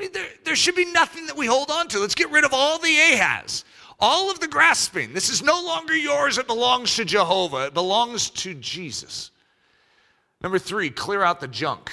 Mean, 0.00 0.12
there, 0.12 0.28
there 0.44 0.56
should 0.56 0.76
be 0.76 0.86
nothing 0.86 1.26
that 1.26 1.36
we 1.36 1.44
hold 1.44 1.70
on 1.70 1.86
to. 1.88 1.98
Let's 1.98 2.14
get 2.14 2.30
rid 2.30 2.44
of 2.44 2.54
all 2.54 2.78
the 2.78 2.98
Ahaz, 3.12 3.66
all 3.98 4.30
of 4.30 4.40
the 4.40 4.48
grasping. 4.48 5.12
This 5.12 5.28
is 5.28 5.42
no 5.42 5.62
longer 5.62 5.94
yours, 5.94 6.38
it 6.38 6.46
belongs 6.46 6.96
to 6.96 7.04
Jehovah, 7.04 7.66
it 7.66 7.74
belongs 7.74 8.30
to 8.30 8.54
Jesus. 8.54 9.30
Number 10.40 10.58
three, 10.58 10.88
clear 10.88 11.22
out 11.22 11.40
the 11.40 11.48
junk. 11.48 11.92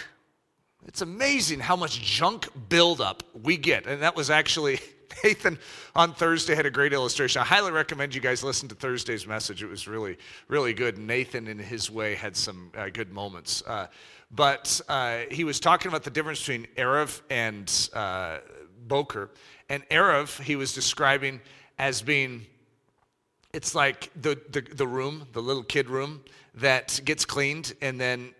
It's 0.86 1.02
amazing 1.02 1.60
how 1.60 1.76
much 1.76 2.02
junk 2.02 2.48
buildup 2.70 3.24
we 3.44 3.58
get. 3.58 3.86
And 3.86 4.02
that 4.02 4.16
was 4.16 4.30
actually, 4.30 4.80
Nathan 5.26 5.60
on 5.94 6.14
Thursday 6.14 6.56
had 6.56 6.66
a 6.66 6.72
great 6.72 6.94
illustration. 6.94 7.42
I 7.42 7.46
highly 7.46 7.72
recommend 7.72 8.16
you 8.16 8.22
guys 8.22 8.42
listen 8.42 8.70
to 8.70 8.76
Thursday's 8.76 9.28
message. 9.28 9.62
It 9.62 9.68
was 9.68 9.86
really, 9.86 10.18
really 10.48 10.74
good. 10.74 10.98
Nathan, 10.98 11.50
in 11.50 11.60
his 11.60 11.92
way, 11.92 12.16
had 12.16 12.38
some 12.38 12.72
uh, 12.78 12.88
good 12.88 13.12
moments. 13.12 13.64
Uh, 13.68 13.88
but 14.32 14.82
uh, 14.90 15.20
he 15.32 15.44
was 15.44 15.60
talking 15.60 15.90
about 15.90 16.04
the 16.04 16.10
difference 16.10 16.40
between 16.40 16.68
Erev 16.76 17.22
and 17.30 17.90
uh, 17.94 18.40
Boker. 18.88 19.30
And 19.70 19.88
Erev, 19.90 20.42
he 20.42 20.56
was 20.56 20.74
describing 20.74 21.42
as 21.80 22.02
being, 22.02 22.46
it's 23.54 23.76
like 23.76 24.12
the, 24.22 24.40
the, 24.52 24.62
the 24.62 24.88
room, 24.88 25.28
the 25.34 25.42
little 25.42 25.64
kid 25.64 25.90
room 25.90 26.24
that 26.56 27.00
gets 27.06 27.26
cleaned 27.26 27.74
and 27.82 28.00
then 28.00 28.34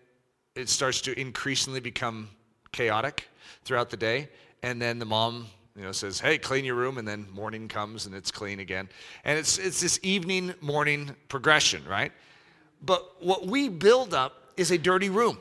it 0.54 0.68
starts 0.68 1.00
to 1.02 1.18
increasingly 1.18 1.80
become 1.80 2.28
chaotic 2.72 3.28
throughout 3.64 3.90
the 3.90 3.96
day. 3.96 4.28
And 4.62 4.82
then 4.82 4.98
the 4.98 5.04
mom, 5.04 5.46
you 5.76 5.82
know, 5.84 5.92
says, 5.92 6.18
"Hey, 6.18 6.36
clean 6.36 6.64
your 6.64 6.74
room," 6.74 6.98
and 6.98 7.06
then 7.06 7.28
morning 7.30 7.68
comes 7.68 8.06
and 8.06 8.14
it's 8.14 8.32
clean 8.32 8.58
again. 8.58 8.88
And 9.24 9.38
it's 9.38 9.58
it's 9.58 9.80
this 9.80 10.00
evening 10.02 10.52
morning 10.60 11.14
progression, 11.28 11.84
right? 11.84 12.10
But 12.82 13.22
what 13.22 13.46
we 13.46 13.68
build 13.68 14.14
up 14.14 14.52
is 14.56 14.72
a 14.72 14.78
dirty 14.78 15.10
room. 15.10 15.38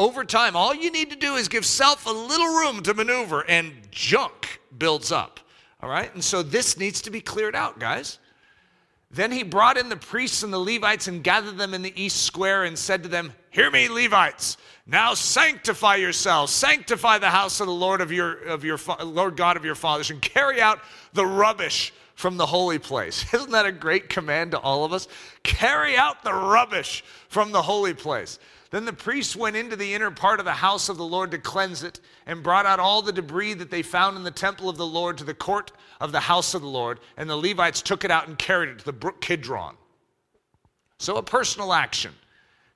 Over 0.00 0.24
time, 0.24 0.56
all 0.56 0.74
you 0.74 0.90
need 0.90 1.10
to 1.10 1.16
do 1.16 1.34
is 1.34 1.46
give 1.46 1.66
self 1.66 2.06
a 2.06 2.10
little 2.10 2.46
room 2.46 2.82
to 2.84 2.94
maneuver, 2.94 3.44
and 3.46 3.70
junk 3.90 4.62
builds 4.78 5.12
up. 5.12 5.40
All 5.82 5.90
right? 5.90 6.12
And 6.14 6.24
so 6.24 6.42
this 6.42 6.78
needs 6.78 7.02
to 7.02 7.10
be 7.10 7.20
cleared 7.20 7.54
out, 7.54 7.78
guys. 7.78 8.18
Then 9.10 9.30
he 9.30 9.42
brought 9.42 9.76
in 9.76 9.90
the 9.90 9.96
priests 9.96 10.42
and 10.42 10.50
the 10.50 10.58
Levites 10.58 11.06
and 11.06 11.22
gathered 11.22 11.58
them 11.58 11.74
in 11.74 11.82
the 11.82 11.92
east 12.02 12.22
square 12.22 12.64
and 12.64 12.78
said 12.78 13.02
to 13.02 13.10
them, 13.10 13.34
Hear 13.50 13.70
me, 13.70 13.90
Levites. 13.90 14.56
Now 14.86 15.12
sanctify 15.12 15.96
yourselves, 15.96 16.50
sanctify 16.50 17.18
the 17.18 17.28
house 17.28 17.60
of 17.60 17.66
the 17.66 17.72
Lord 17.74 18.00
of 18.00 18.10
your, 18.10 18.42
of 18.44 18.64
your 18.64 18.78
Lord 19.04 19.36
God 19.36 19.58
of 19.58 19.66
your 19.66 19.74
fathers, 19.74 20.10
and 20.10 20.22
carry 20.22 20.62
out 20.62 20.78
the 21.12 21.26
rubbish 21.26 21.92
from 22.14 22.38
the 22.38 22.46
holy 22.46 22.78
place. 22.78 23.26
Isn't 23.34 23.50
that 23.50 23.66
a 23.66 23.72
great 23.72 24.08
command 24.08 24.52
to 24.52 24.58
all 24.60 24.86
of 24.86 24.94
us? 24.94 25.08
Carry 25.42 25.94
out 25.94 26.24
the 26.24 26.32
rubbish 26.32 27.04
from 27.28 27.52
the 27.52 27.60
holy 27.60 27.92
place. 27.92 28.38
Then 28.70 28.84
the 28.84 28.92
priests 28.92 29.34
went 29.34 29.56
into 29.56 29.74
the 29.74 29.94
inner 29.94 30.12
part 30.12 30.38
of 30.38 30.44
the 30.44 30.52
house 30.52 30.88
of 30.88 30.96
the 30.96 31.04
Lord 31.04 31.32
to 31.32 31.38
cleanse 31.38 31.82
it, 31.82 32.00
and 32.24 32.42
brought 32.42 32.66
out 32.66 32.78
all 32.78 33.02
the 33.02 33.12
debris 33.12 33.54
that 33.54 33.70
they 33.70 33.82
found 33.82 34.16
in 34.16 34.22
the 34.22 34.30
temple 34.30 34.68
of 34.68 34.76
the 34.76 34.86
Lord 34.86 35.18
to 35.18 35.24
the 35.24 35.34
court 35.34 35.72
of 36.00 36.12
the 36.12 36.20
house 36.20 36.54
of 36.54 36.62
the 36.62 36.68
Lord. 36.68 37.00
And 37.16 37.28
the 37.28 37.36
Levites 37.36 37.82
took 37.82 38.04
it 38.04 38.10
out 38.10 38.28
and 38.28 38.38
carried 38.38 38.68
it 38.68 38.78
to 38.78 38.84
the 38.84 38.92
brook 38.92 39.20
Kidron. 39.20 39.76
So, 40.98 41.16
a 41.16 41.22
personal 41.22 41.72
action. 41.72 42.12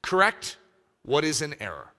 Correct 0.02 0.56
what 1.04 1.24
is 1.24 1.42
in 1.42 1.54
error. 1.60 1.92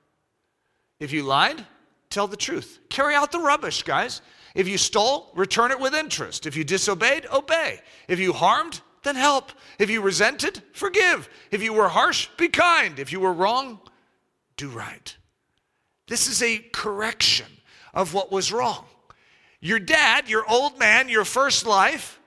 If 1.00 1.14
you 1.14 1.24
lied, 1.24 1.66
tell 2.10 2.28
the 2.28 2.38
truth. 2.38 2.80
Carry 2.90 3.16
out 3.16 3.32
the 3.32 3.40
rubbish, 3.40 3.84
guys. 3.84 4.22
If 4.56 4.68
you 4.68 4.78
stole, 4.78 5.32
return 5.36 5.72
it 5.72 5.80
with 5.80 5.94
interest. 5.94 6.46
If 6.46 6.56
you 6.56 6.64
disobeyed, 6.64 7.28
obey. 7.32 7.82
If 8.08 8.20
you 8.20 8.34
harmed, 8.34 8.82
then 9.04 9.16
help. 9.16 9.52
If 9.80 9.90
you 9.90 10.02
resented, 10.02 10.62
forgive. 10.74 11.30
If 11.52 11.62
you 11.62 11.74
were 11.74 11.90
harsh, 11.90 12.30
be 12.38 12.48
kind. 12.48 13.00
If 13.00 13.12
you 13.12 13.20
were 13.20 13.34
wrong, 13.34 13.80
do 14.58 14.70
right. 14.70 15.16
This 16.08 16.28
is 16.28 16.42
a 16.42 16.60
correction 16.72 17.48
of 17.94 18.14
what 18.14 18.32
was 18.32 18.52
wrong. 18.52 18.86
Your 19.60 19.80
dad, 19.80 20.30
your 20.30 20.50
old 20.50 20.78
man, 20.78 21.10
your 21.10 21.26
first 21.26 21.66
life, 21.66 22.20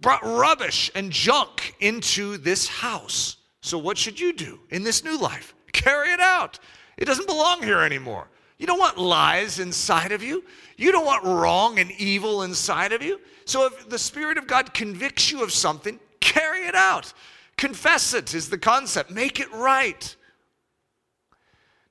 brought 0.00 0.22
rubbish 0.22 0.90
and 0.94 1.10
junk 1.10 1.74
into 1.80 2.36
this 2.38 2.68
house. 2.68 3.36
So, 3.60 3.78
what 3.78 3.98
should 3.98 4.18
you 4.18 4.32
do 4.32 4.60
in 4.70 4.82
this 4.82 5.04
new 5.04 5.18
life? 5.18 5.54
Carry 5.72 6.10
it 6.10 6.20
out. 6.20 6.58
It 6.96 7.04
doesn't 7.04 7.26
belong 7.26 7.62
here 7.62 7.80
anymore. 7.80 8.28
You 8.58 8.66
don't 8.66 8.78
want 8.78 8.98
lies 8.98 9.58
inside 9.58 10.12
of 10.12 10.22
you. 10.22 10.44
You 10.76 10.92
don't 10.92 11.06
want 11.06 11.24
wrong 11.24 11.78
and 11.78 11.90
evil 11.92 12.42
inside 12.42 12.92
of 12.92 13.02
you. 13.02 13.20
So 13.46 13.66
if 13.66 13.88
the 13.88 13.98
Spirit 13.98 14.38
of 14.38 14.46
God 14.46 14.74
convicts 14.74 15.30
you 15.30 15.42
of 15.42 15.52
something, 15.52 15.98
carry 16.20 16.66
it 16.66 16.74
out. 16.74 17.12
Confess 17.56 18.14
it 18.14 18.34
is 18.34 18.50
the 18.50 18.58
concept. 18.58 19.10
Make 19.10 19.40
it 19.40 19.50
right. 19.52 20.14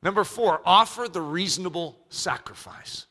Number 0.02 0.24
four, 0.24 0.62
offer 0.66 1.08
the 1.08 1.22
reasonable 1.22 2.00
sacrifice. 2.10 3.06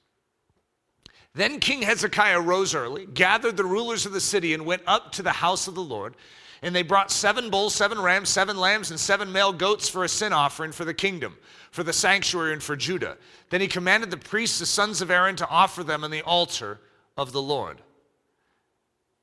Then 1.34 1.60
King 1.60 1.82
Hezekiah 1.82 2.40
rose 2.40 2.74
early, 2.74 3.06
gathered 3.06 3.56
the 3.56 3.64
rulers 3.64 4.06
of 4.06 4.12
the 4.12 4.20
city, 4.20 4.54
and 4.54 4.64
went 4.64 4.82
up 4.86 5.12
to 5.12 5.22
the 5.22 5.30
house 5.30 5.68
of 5.68 5.74
the 5.74 5.82
Lord. 5.82 6.16
And 6.62 6.74
they 6.74 6.82
brought 6.82 7.12
seven 7.12 7.50
bulls, 7.50 7.74
seven 7.74 8.00
rams, 8.00 8.28
seven 8.28 8.56
lambs, 8.56 8.90
and 8.90 8.98
seven 8.98 9.30
male 9.30 9.52
goats 9.52 9.88
for 9.88 10.02
a 10.02 10.08
sin 10.08 10.32
offering 10.32 10.72
for 10.72 10.84
the 10.84 10.94
kingdom, 10.94 11.36
for 11.70 11.84
the 11.84 11.92
sanctuary, 11.92 12.52
and 12.52 12.62
for 12.62 12.74
Judah. 12.74 13.16
Then 13.50 13.60
he 13.60 13.68
commanded 13.68 14.10
the 14.10 14.16
priests, 14.16 14.58
the 14.58 14.66
sons 14.66 15.00
of 15.00 15.10
Aaron, 15.10 15.36
to 15.36 15.48
offer 15.48 15.84
them 15.84 16.02
on 16.02 16.10
the 16.10 16.22
altar 16.22 16.80
of 17.16 17.30
the 17.30 17.42
Lord. 17.42 17.80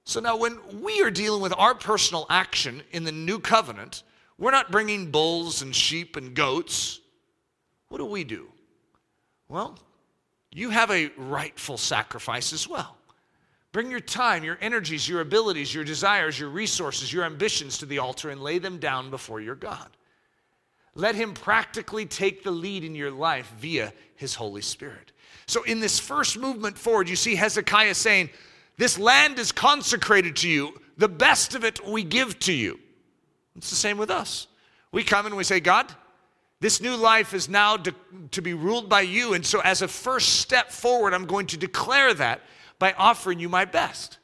So 0.05 0.19
now, 0.19 0.37
when 0.37 0.59
we 0.81 1.01
are 1.01 1.11
dealing 1.11 1.41
with 1.41 1.53
our 1.57 1.73
personal 1.73 2.27
action 2.29 2.83
in 2.91 3.03
the 3.03 3.11
new 3.11 3.39
covenant, 3.39 4.03
we're 4.37 4.51
not 4.51 4.71
bringing 4.71 5.11
bulls 5.11 5.61
and 5.63 5.75
sheep 5.75 6.15
and 6.15 6.35
goats. 6.35 7.01
What 7.89 7.99
do 7.99 8.05
we 8.05 8.23
do? 8.23 8.47
Well, 9.47 9.77
you 10.51 10.69
have 10.69 10.89
a 10.91 11.11
rightful 11.17 11.77
sacrifice 11.77 12.53
as 12.53 12.67
well. 12.67 12.95
Bring 13.71 13.91
your 13.91 13.99
time, 13.99 14.43
your 14.45 14.57
energies, 14.61 15.07
your 15.07 15.19
abilities, 15.19 15.73
your 15.73 15.83
desires, 15.83 16.39
your 16.39 16.49
resources, 16.49 17.11
your 17.11 17.25
ambitions 17.25 17.77
to 17.79 17.85
the 17.85 17.99
altar 17.99 18.29
and 18.29 18.41
lay 18.41 18.57
them 18.57 18.77
down 18.77 19.09
before 19.09 19.41
your 19.41 19.55
God. 19.55 19.89
Let 20.95 21.15
Him 21.15 21.33
practically 21.33 22.05
take 22.05 22.41
the 22.41 22.51
lead 22.51 22.85
in 22.85 22.95
your 22.95 23.11
life 23.11 23.51
via 23.59 23.91
His 24.15 24.33
Holy 24.33 24.61
Spirit. 24.61 25.11
So, 25.45 25.63
in 25.63 25.81
this 25.81 25.99
first 25.99 26.37
movement 26.37 26.77
forward, 26.77 27.09
you 27.09 27.17
see 27.17 27.35
Hezekiah 27.35 27.95
saying, 27.95 28.29
This 28.77 28.97
land 28.97 29.37
is 29.39 29.51
consecrated 29.51 30.37
to 30.37 30.49
you. 30.49 30.79
The 30.97 31.09
best 31.09 31.53
of 31.53 31.65
it 31.65 31.85
we 31.85 32.03
give 32.03 32.39
to 32.39 32.53
you. 32.53 32.79
It's 33.57 33.69
the 33.69 33.75
same 33.75 33.97
with 33.97 34.09
us. 34.09 34.47
We 34.93 35.03
come 35.03 35.25
and 35.25 35.35
we 35.35 35.43
say, 35.43 35.59
God, 35.59 35.93
this 36.65 36.81
new 36.81 36.95
life 36.95 37.35
is 37.35 37.47
now 37.47 37.77
to, 37.77 38.41
be 38.41 38.55
ruled 38.55 38.89
by 38.89 39.01
you. 39.01 39.35
And 39.35 39.45
so, 39.45 39.59
as 39.59 39.83
a 39.83 39.87
first 39.87 40.39
step 40.39 40.71
forward, 40.71 41.13
I'm 41.13 41.27
going 41.27 41.45
to 41.47 41.57
declare 41.57 42.11
that 42.15 42.41
by 42.79 42.93
offering 42.93 43.39
you 43.39 43.47
my 43.47 43.65
best. 43.65 44.17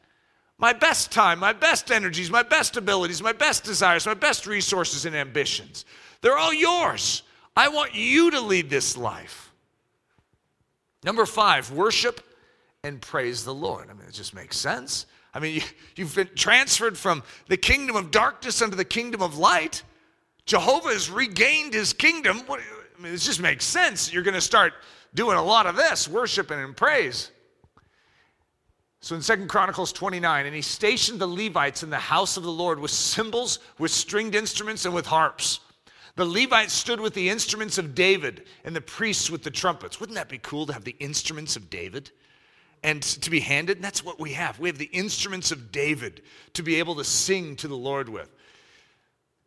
My 0.57 0.73
best 0.73 1.11
time, 1.11 1.37
my 1.37 1.53
best 1.53 1.91
energies, 1.91 2.31
my 2.31 2.41
best 2.41 2.77
abilities, 2.77 3.21
my 3.21 3.31
best 3.31 3.63
desires, 3.63 4.07
my 4.07 4.15
best 4.15 4.47
resources 4.47 5.05
and 5.05 5.15
ambitions. 5.15 5.85
They're 6.21 6.35
all 6.35 6.51
yours. 6.51 7.21
I 7.55 7.67
want 7.67 7.93
you 7.93 8.31
to 8.31 8.41
lead 8.41 8.71
this 8.71 8.97
life. 8.97 9.51
Number 11.03 11.27
five, 11.27 11.71
worship 11.71 12.21
and 12.83 12.99
praise 12.99 13.45
the 13.45 13.53
Lord. 13.53 13.91
I 13.91 13.93
mean, 13.93 14.07
it 14.07 14.15
just 14.15 14.33
makes 14.33 14.57
sense. 14.57 15.05
I 15.31 15.39
mean, 15.39 15.61
you, 15.95 16.05
have 16.05 16.15
been 16.15 16.31
transferred 16.33 16.97
from 16.97 17.21
the 17.49 17.57
kingdom 17.57 17.95
of 17.95 18.09
darkness 18.09 18.63
unto 18.63 18.75
the 18.75 18.83
kingdom 18.83 19.21
of 19.21 19.37
light. 19.37 19.83
Jehovah 20.45 20.89
has 20.89 21.09
regained 21.09 21.73
his 21.73 21.93
kingdom. 21.93 22.39
What, 22.47 22.59
I 22.97 23.01
mean, 23.01 23.13
it 23.13 23.17
just 23.17 23.41
makes 23.41 23.65
sense. 23.65 24.11
You're 24.11 24.23
going 24.23 24.33
to 24.33 24.41
start 24.41 24.73
doing 25.13 25.37
a 25.37 25.43
lot 25.43 25.65
of 25.65 25.75
this, 25.75 26.07
worshiping 26.07 26.59
and 26.59 26.75
praise. 26.75 27.31
So 29.01 29.15
in 29.15 29.21
Second 29.21 29.49
Chronicles 29.49 29.91
29, 29.91 30.45
and 30.45 30.55
he 30.55 30.61
stationed 30.61 31.19
the 31.19 31.27
Levites 31.27 31.81
in 31.81 31.89
the 31.89 31.97
house 31.97 32.37
of 32.37 32.43
the 32.43 32.51
Lord 32.51 32.79
with 32.79 32.91
cymbals, 32.91 33.59
with 33.79 33.89
stringed 33.89 34.35
instruments, 34.35 34.85
and 34.85 34.93
with 34.93 35.07
harps. 35.07 35.59
The 36.17 36.25
Levites 36.25 36.73
stood 36.73 36.99
with 36.99 37.15
the 37.15 37.29
instruments 37.29 37.79
of 37.79 37.95
David, 37.95 38.45
and 38.63 38.75
the 38.75 38.81
priests 38.81 39.31
with 39.31 39.43
the 39.43 39.49
trumpets. 39.49 39.99
Wouldn't 39.99 40.17
that 40.17 40.29
be 40.29 40.37
cool 40.37 40.67
to 40.67 40.73
have 40.73 40.83
the 40.83 40.95
instruments 40.99 41.55
of 41.55 41.69
David? 41.69 42.11
And 42.83 43.01
to 43.01 43.29
be 43.29 43.39
handed? 43.39 43.77
And 43.77 43.83
that's 43.83 44.03
what 44.03 44.19
we 44.19 44.33
have. 44.33 44.59
We 44.59 44.69
have 44.69 44.77
the 44.77 44.85
instruments 44.85 45.51
of 45.51 45.71
David 45.71 46.21
to 46.53 46.61
be 46.61 46.75
able 46.75 46.95
to 46.95 47.03
sing 47.03 47.55
to 47.57 47.67
the 47.67 47.77
Lord 47.77 48.07
with. 48.07 48.29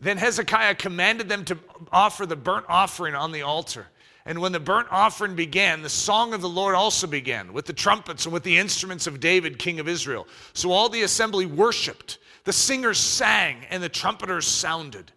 Then 0.00 0.18
Hezekiah 0.18 0.74
commanded 0.74 1.28
them 1.28 1.44
to 1.46 1.58
offer 1.92 2.26
the 2.26 2.36
burnt 2.36 2.66
offering 2.68 3.14
on 3.14 3.32
the 3.32 3.42
altar. 3.42 3.86
And 4.26 4.40
when 4.40 4.52
the 4.52 4.60
burnt 4.60 4.88
offering 4.90 5.36
began, 5.36 5.82
the 5.82 5.88
song 5.88 6.32
of 6.32 6.40
the 6.40 6.48
Lord 6.48 6.74
also 6.74 7.06
began 7.06 7.52
with 7.52 7.66
the 7.66 7.72
trumpets 7.74 8.24
and 8.24 8.32
with 8.32 8.42
the 8.42 8.56
instruments 8.56 9.06
of 9.06 9.20
David, 9.20 9.58
king 9.58 9.80
of 9.80 9.88
Israel. 9.88 10.26
So 10.54 10.72
all 10.72 10.88
the 10.88 11.02
assembly 11.02 11.44
worshiped, 11.44 12.18
the 12.44 12.52
singers 12.52 12.98
sang, 12.98 13.66
and 13.70 13.82
the 13.82 13.88
trumpeters 13.88 14.46
sounded. 14.46 15.12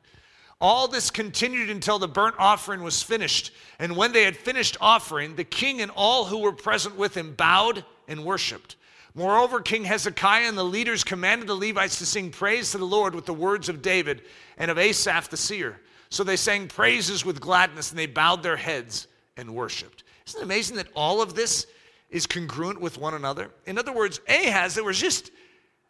All 0.59 0.87
this 0.87 1.09
continued 1.09 1.69
until 1.69 1.99
the 1.99 2.07
burnt 2.07 2.35
offering 2.37 2.83
was 2.83 3.01
finished. 3.01 3.51
And 3.79 3.95
when 3.95 4.11
they 4.11 4.23
had 4.23 4.35
finished 4.35 4.75
offering, 4.81 5.35
the 5.35 5.43
king 5.43 5.81
and 5.81 5.91
all 5.95 6.25
who 6.25 6.39
were 6.39 6.51
present 6.51 6.97
with 6.97 7.15
him 7.15 7.33
bowed 7.33 7.85
and 8.07 8.25
worshiped. 8.25 8.75
Moreover, 9.17 9.61
King 9.61 9.83
Hezekiah 9.83 10.47
and 10.47 10.55
the 10.55 10.63
leaders 10.63 11.03
commanded 11.03 11.47
the 11.47 11.55
Levites 11.55 11.97
to 11.97 12.05
sing 12.05 12.29
praise 12.29 12.71
to 12.71 12.77
the 12.77 12.85
Lord 12.85 13.15
with 13.15 13.25
the 13.25 13.33
words 13.33 13.67
of 13.67 13.81
David 13.81 14.21
and 14.59 14.69
of 14.69 14.77
Asaph 14.77 15.29
the 15.29 15.37
seer. 15.37 15.81
So 16.09 16.23
they 16.23 16.35
sang 16.35 16.67
praises 16.67 17.25
with 17.25 17.41
gladness 17.41 17.89
and 17.89 17.97
they 17.97 18.05
bowed 18.05 18.43
their 18.43 18.55
heads 18.55 19.07
and 19.35 19.55
worshiped. 19.55 20.03
Isn't 20.27 20.41
it 20.41 20.43
amazing 20.43 20.77
that 20.77 20.89
all 20.95 21.19
of 21.23 21.33
this 21.33 21.65
is 22.11 22.27
congruent 22.27 22.79
with 22.79 22.99
one 22.99 23.15
another? 23.15 23.49
In 23.65 23.79
other 23.79 23.91
words, 23.91 24.21
Ahaz, 24.29 24.75
there 24.75 24.83
was 24.83 24.99
just, 24.99 25.31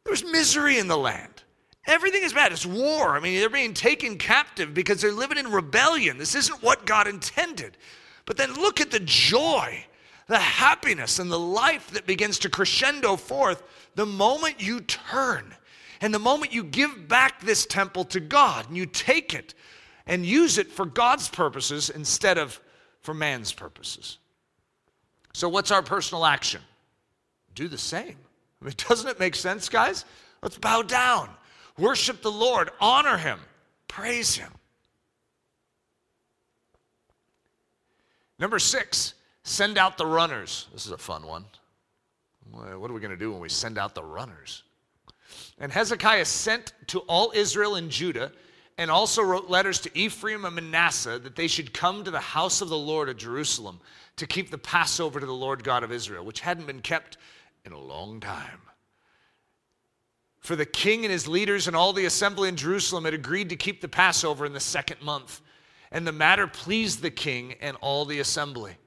there 0.06 0.12
was 0.12 0.24
misery 0.24 0.80
in 0.80 0.88
the 0.88 0.98
land. 0.98 1.44
Everything 1.86 2.24
is 2.24 2.32
bad. 2.32 2.54
It's 2.54 2.66
war. 2.66 3.18
I 3.18 3.20
mean, 3.20 3.38
they're 3.38 3.50
being 3.50 3.74
taken 3.74 4.18
captive 4.18 4.74
because 4.74 5.02
they're 5.02 5.12
living 5.12 5.38
in 5.38 5.52
rebellion. 5.52 6.18
This 6.18 6.34
isn't 6.34 6.64
what 6.64 6.86
God 6.86 7.10
intended. 7.10 7.76
But 8.26 8.38
then 8.38 8.54
look 8.54 8.80
at 8.80 8.90
the 8.90 9.02
joy, 9.02 9.86
the 10.28 10.38
happiness, 10.38 11.20
and 11.20 11.32
the 11.32 11.40
life 11.40 11.92
that 11.92 12.06
begins 12.06 12.40
to 12.40 12.50
crescendo 12.50 13.16
forth 13.16 13.64
the 13.96 14.06
moment 14.06 14.62
you 14.62 14.82
turn 14.82 15.56
and 16.02 16.14
the 16.14 16.20
moment 16.20 16.54
you 16.54 16.64
give 16.64 17.08
back 17.08 17.42
this 17.42 17.66
temple 17.66 18.04
to 18.06 18.20
God 18.20 18.68
and 18.68 18.78
you 18.78 18.86
take 18.86 19.34
it 19.34 19.54
and 20.06 20.26
use 20.26 20.58
it 20.58 20.72
for 20.72 20.86
God's 20.86 21.28
purposes 21.30 21.90
instead 21.90 22.38
of 22.38 22.60
for 23.02 23.14
man's 23.14 23.52
purposes. 23.52 24.20
So, 25.34 25.48
what's 25.50 25.72
our 25.72 25.82
personal 25.82 26.26
action? 26.26 26.62
Do 27.56 27.68
the 27.68 27.78
same. 27.78 28.18
I 28.62 28.66
mean, 28.66 28.74
doesn't 28.90 29.10
it 29.10 29.20
make 29.20 29.36
sense, 29.36 29.70
guys? 29.70 30.06
Let's 30.42 30.58
bow 30.58 30.82
down, 30.82 31.30
worship 31.78 32.22
the 32.22 32.32
Lord, 32.32 32.70
honor 32.80 33.18
Him, 33.18 33.40
praise 33.88 34.36
Him. 34.36 34.52
Number 38.40 38.60
six, 38.60 39.16
send 39.48 39.78
out 39.78 39.98
the 39.98 40.06
runners. 40.06 40.68
This 40.74 40.86
is 40.86 40.92
a 40.92 40.98
fun 40.98 41.26
one. 41.26 41.46
What 42.52 42.90
are 42.90 42.94
we 42.94 43.02
going 43.02 43.12
to 43.12 43.18
do 43.18 43.32
when 43.32 43.42
we 43.42 43.50
send 43.50 43.78
out 43.78 43.96
the 43.96 44.04
runners? 44.04 44.64
And 45.60 45.72
Hezekiah 45.72 46.26
sent 46.26 46.74
to 46.88 47.00
all 47.00 47.32
Israel 47.36 47.76
and 47.76 47.90
Judah 47.90 48.32
and 48.78 48.92
also 48.92 49.22
wrote 49.22 49.50
letters 49.50 49.80
to 49.82 49.98
Ephraim 49.98 50.46
and 50.46 50.56
Manasseh 50.56 51.20
that 51.20 51.36
they 51.36 51.48
should 51.48 51.74
come 51.74 52.04
to 52.04 52.12
the 52.12 52.20
house 52.20 52.62
of 52.62 52.70
the 52.70 52.78
Lord 52.78 53.10
at 53.10 53.18
Jerusalem 53.18 53.80
to 54.18 54.28
keep 54.28 54.52
the 54.52 54.58
Passover 54.58 55.20
to 55.20 55.26
the 55.26 55.34
Lord 55.34 55.64
God 55.64 55.84
of 55.84 55.92
Israel, 55.92 56.24
which 56.24 56.42
hadn't 56.42 56.68
been 56.68 56.82
kept 56.82 57.18
in 57.66 57.72
a 57.72 57.80
long 57.80 58.20
time. 58.20 58.62
For 60.40 60.56
the 60.56 60.66
king 60.66 61.04
and 61.04 61.12
his 61.12 61.28
leaders 61.28 61.68
and 61.68 61.76
all 61.76 61.92
the 61.92 62.06
assembly 62.06 62.48
in 62.50 62.56
Jerusalem 62.56 63.06
had 63.06 63.14
agreed 63.14 63.50
to 63.50 63.56
keep 63.56 63.82
the 63.82 63.88
Passover 63.88 64.46
in 64.46 64.54
the 64.54 64.60
second 64.60 65.02
month. 65.02 65.42
And 65.92 66.06
the 66.06 66.12
matter 66.12 66.48
pleased 66.48 67.02
the 67.02 67.12
king 67.12 67.56
and 67.60 67.76
all 67.82 68.06
the 68.06 68.20
assembly. 68.20 68.78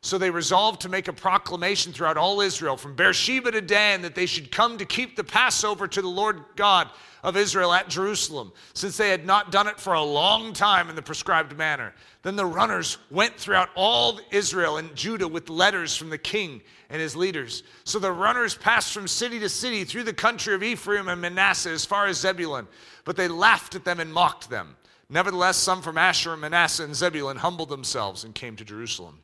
So 0.00 0.16
they 0.16 0.30
resolved 0.30 0.80
to 0.82 0.88
make 0.88 1.08
a 1.08 1.12
proclamation 1.12 1.92
throughout 1.92 2.16
all 2.16 2.40
Israel, 2.40 2.76
from 2.76 2.94
Beersheba 2.94 3.50
to 3.50 3.60
Dan, 3.60 4.02
that 4.02 4.14
they 4.14 4.26
should 4.26 4.52
come 4.52 4.78
to 4.78 4.84
keep 4.84 5.16
the 5.16 5.24
Passover 5.24 5.88
to 5.88 6.00
the 6.00 6.08
Lord 6.08 6.44
God 6.54 6.88
of 7.24 7.36
Israel 7.36 7.72
at 7.72 7.88
Jerusalem, 7.88 8.52
since 8.74 8.96
they 8.96 9.10
had 9.10 9.26
not 9.26 9.50
done 9.50 9.66
it 9.66 9.80
for 9.80 9.94
a 9.94 10.02
long 10.02 10.52
time 10.52 10.88
in 10.88 10.94
the 10.94 11.02
prescribed 11.02 11.58
manner. 11.58 11.92
Then 12.22 12.36
the 12.36 12.46
runners 12.46 12.98
went 13.10 13.34
throughout 13.34 13.70
all 13.74 14.20
Israel 14.30 14.76
and 14.76 14.94
Judah 14.94 15.26
with 15.26 15.50
letters 15.50 15.96
from 15.96 16.10
the 16.10 16.18
king 16.18 16.62
and 16.90 17.00
his 17.00 17.16
leaders. 17.16 17.64
So 17.82 17.98
the 17.98 18.12
runners 18.12 18.54
passed 18.54 18.92
from 18.92 19.08
city 19.08 19.40
to 19.40 19.48
city 19.48 19.82
through 19.82 20.04
the 20.04 20.12
country 20.12 20.54
of 20.54 20.62
Ephraim 20.62 21.08
and 21.08 21.20
Manasseh 21.20 21.70
as 21.70 21.84
far 21.84 22.06
as 22.06 22.20
Zebulun, 22.20 22.68
but 23.04 23.16
they 23.16 23.26
laughed 23.26 23.74
at 23.74 23.84
them 23.84 23.98
and 23.98 24.12
mocked 24.12 24.48
them. 24.48 24.76
Nevertheless, 25.10 25.56
some 25.56 25.82
from 25.82 25.98
Asher 25.98 26.32
and 26.32 26.40
Manasseh 26.40 26.84
and 26.84 26.94
Zebulun 26.94 27.38
humbled 27.38 27.70
themselves 27.70 28.22
and 28.22 28.34
came 28.34 28.54
to 28.56 28.64
Jerusalem. 28.64 29.20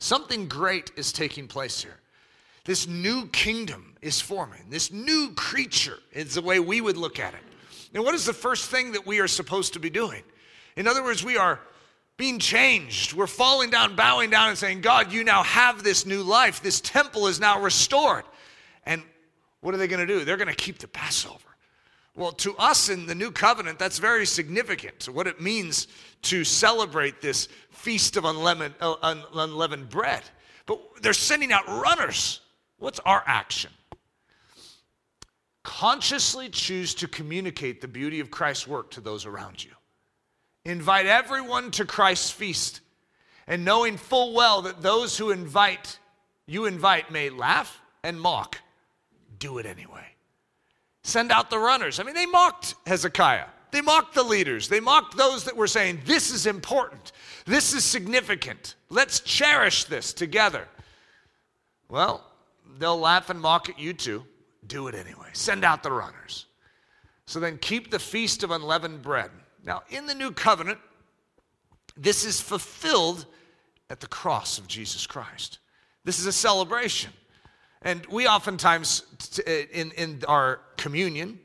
Something 0.00 0.48
great 0.48 0.90
is 0.96 1.12
taking 1.12 1.46
place 1.46 1.82
here. 1.82 1.98
This 2.64 2.88
new 2.88 3.26
kingdom 3.28 3.96
is 4.02 4.20
forming. 4.20 4.68
This 4.68 4.90
new 4.90 5.32
creature 5.36 5.98
is 6.12 6.34
the 6.34 6.42
way 6.42 6.58
we 6.58 6.80
would 6.80 6.96
look 6.96 7.20
at 7.20 7.34
it. 7.34 7.40
And 7.94 8.02
what 8.02 8.14
is 8.14 8.24
the 8.24 8.32
first 8.32 8.70
thing 8.70 8.92
that 8.92 9.06
we 9.06 9.20
are 9.20 9.28
supposed 9.28 9.74
to 9.74 9.78
be 9.78 9.90
doing? 9.90 10.22
In 10.76 10.86
other 10.86 11.02
words, 11.02 11.22
we 11.22 11.36
are 11.36 11.60
being 12.16 12.38
changed. 12.38 13.12
We're 13.12 13.26
falling 13.26 13.70
down, 13.70 13.94
bowing 13.94 14.30
down, 14.30 14.48
and 14.48 14.58
saying, 14.58 14.80
God, 14.80 15.12
you 15.12 15.22
now 15.22 15.42
have 15.42 15.82
this 15.82 16.06
new 16.06 16.22
life. 16.22 16.62
This 16.62 16.80
temple 16.80 17.26
is 17.26 17.40
now 17.40 17.60
restored. 17.60 18.24
And 18.86 19.02
what 19.60 19.74
are 19.74 19.78
they 19.78 19.88
going 19.88 20.06
to 20.06 20.12
do? 20.12 20.24
They're 20.24 20.36
going 20.36 20.48
to 20.48 20.54
keep 20.54 20.78
the 20.78 20.88
Passover. 20.88 21.49
Well, 22.16 22.32
to 22.32 22.56
us 22.56 22.88
in 22.88 23.06
the 23.06 23.14
new 23.14 23.30
covenant, 23.30 23.78
that's 23.78 23.98
very 23.98 24.26
significant. 24.26 25.08
what 25.08 25.26
it 25.26 25.40
means 25.40 25.86
to 26.22 26.44
celebrate 26.44 27.20
this 27.20 27.48
feast 27.70 28.16
of 28.16 28.24
unleavened, 28.24 28.74
uh, 28.80 28.96
unleavened 29.32 29.88
bread. 29.88 30.22
But 30.66 30.80
they're 31.02 31.12
sending 31.12 31.52
out 31.52 31.66
runners. 31.66 32.40
What's 32.78 33.00
our 33.00 33.22
action? 33.26 33.70
Consciously 35.62 36.48
choose 36.48 36.94
to 36.94 37.08
communicate 37.08 37.80
the 37.80 37.88
beauty 37.88 38.20
of 38.20 38.30
Christ's 38.30 38.66
work 38.66 38.90
to 38.92 39.00
those 39.00 39.24
around 39.26 39.64
you. 39.64 39.70
Invite 40.64 41.06
everyone 41.06 41.70
to 41.72 41.84
Christ's 41.84 42.30
feast, 42.30 42.80
and 43.46 43.64
knowing 43.64 43.96
full 43.96 44.34
well 44.34 44.62
that 44.62 44.82
those 44.82 45.16
who 45.16 45.30
invite, 45.30 45.98
you 46.46 46.66
invite, 46.66 47.10
may 47.10 47.30
laugh 47.30 47.80
and 48.02 48.20
mock, 48.20 48.58
do 49.38 49.58
it 49.58 49.66
anyway. 49.66 50.09
Send 51.02 51.32
out 51.32 51.50
the 51.50 51.58
runners. 51.58 51.98
I 51.98 52.02
mean, 52.02 52.14
they 52.14 52.26
mocked 52.26 52.74
Hezekiah. 52.86 53.46
They 53.70 53.80
mocked 53.80 54.14
the 54.14 54.22
leaders. 54.22 54.68
They 54.68 54.80
mocked 54.80 55.16
those 55.16 55.44
that 55.44 55.56
were 55.56 55.66
saying, 55.66 56.00
This 56.04 56.30
is 56.30 56.46
important. 56.46 57.12
This 57.46 57.72
is 57.72 57.84
significant. 57.84 58.74
Let's 58.88 59.20
cherish 59.20 59.84
this 59.84 60.12
together. 60.12 60.66
Well, 61.88 62.24
they'll 62.78 62.98
laugh 62.98 63.30
and 63.30 63.40
mock 63.40 63.68
at 63.68 63.78
you 63.78 63.92
too. 63.92 64.24
Do 64.66 64.88
it 64.88 64.94
anyway. 64.94 65.28
Send 65.32 65.64
out 65.64 65.82
the 65.82 65.92
runners. 65.92 66.46
So 67.26 67.40
then 67.40 67.58
keep 67.58 67.90
the 67.90 67.98
feast 67.98 68.42
of 68.42 68.50
unleavened 68.50 69.02
bread. 69.02 69.30
Now, 69.64 69.82
in 69.88 70.06
the 70.06 70.14
new 70.14 70.32
covenant, 70.32 70.78
this 71.96 72.24
is 72.24 72.40
fulfilled 72.40 73.26
at 73.88 74.00
the 74.00 74.06
cross 74.06 74.58
of 74.58 74.66
Jesus 74.66 75.06
Christ. 75.06 75.58
This 76.04 76.18
is 76.18 76.26
a 76.26 76.32
celebration. 76.32 77.12
And 77.82 78.04
we 78.06 78.26
oftentimes, 78.26 79.04
in, 79.46 79.92
in 79.92 80.22
our 80.28 80.60
communion, 80.76 81.40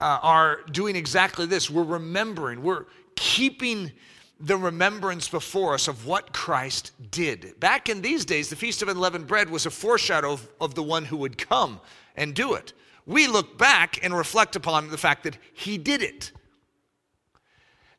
uh, 0.00 0.18
are 0.22 0.60
doing 0.70 0.94
exactly 0.94 1.46
this. 1.46 1.68
We're 1.68 1.82
remembering, 1.82 2.62
we're 2.62 2.86
keeping 3.16 3.92
the 4.38 4.56
remembrance 4.56 5.28
before 5.28 5.74
us 5.74 5.88
of 5.88 6.06
what 6.06 6.32
Christ 6.32 6.92
did. 7.10 7.58
Back 7.60 7.88
in 7.88 8.02
these 8.02 8.24
days, 8.24 8.50
the 8.50 8.56
Feast 8.56 8.82
of 8.82 8.88
Unleavened 8.88 9.26
Bread 9.26 9.48
was 9.48 9.66
a 9.66 9.70
foreshadow 9.70 10.32
of, 10.32 10.48
of 10.60 10.74
the 10.74 10.82
one 10.82 11.04
who 11.04 11.16
would 11.18 11.38
come 11.38 11.80
and 12.16 12.34
do 12.34 12.54
it. 12.54 12.72
We 13.06 13.26
look 13.26 13.58
back 13.58 14.00
and 14.04 14.14
reflect 14.14 14.56
upon 14.56 14.90
the 14.90 14.98
fact 14.98 15.24
that 15.24 15.38
he 15.54 15.78
did 15.78 16.02
it. 16.02 16.32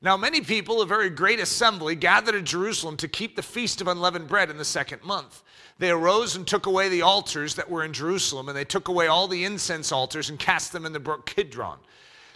Now, 0.02 0.18
many 0.18 0.42
people, 0.42 0.82
a 0.82 0.86
very 0.86 1.10
great 1.10 1.40
assembly, 1.40 1.96
gathered 1.96 2.36
in 2.36 2.44
Jerusalem 2.44 2.98
to 2.98 3.08
keep 3.08 3.38
the 3.38 3.42
Feast 3.42 3.80
of 3.80 3.88
Unleavened 3.88 4.28
Bread 4.28 4.50
in 4.50 4.58
the 4.58 4.66
second 4.66 5.02
month. 5.04 5.44
They 5.80 5.90
arose 5.90 6.36
and 6.36 6.48
took 6.48 6.66
away 6.66 6.90
the 6.90 7.02
altars 7.02 7.56
that 7.56 7.70
were 7.70 7.84
in 7.84 7.94
Jerusalem, 7.94 8.48
and 8.48 8.58
they 8.58 8.66
took 8.66 8.88
away 8.88 9.08
all 9.08 9.28
the 9.28 9.44
incense 9.44 9.92
altars 9.92 10.30
and 10.30 10.38
cast 10.38 10.72
them 10.72 10.86
in 10.86 10.94
the 10.94 11.00
brook 11.00 11.26
Kidron. 11.26 11.80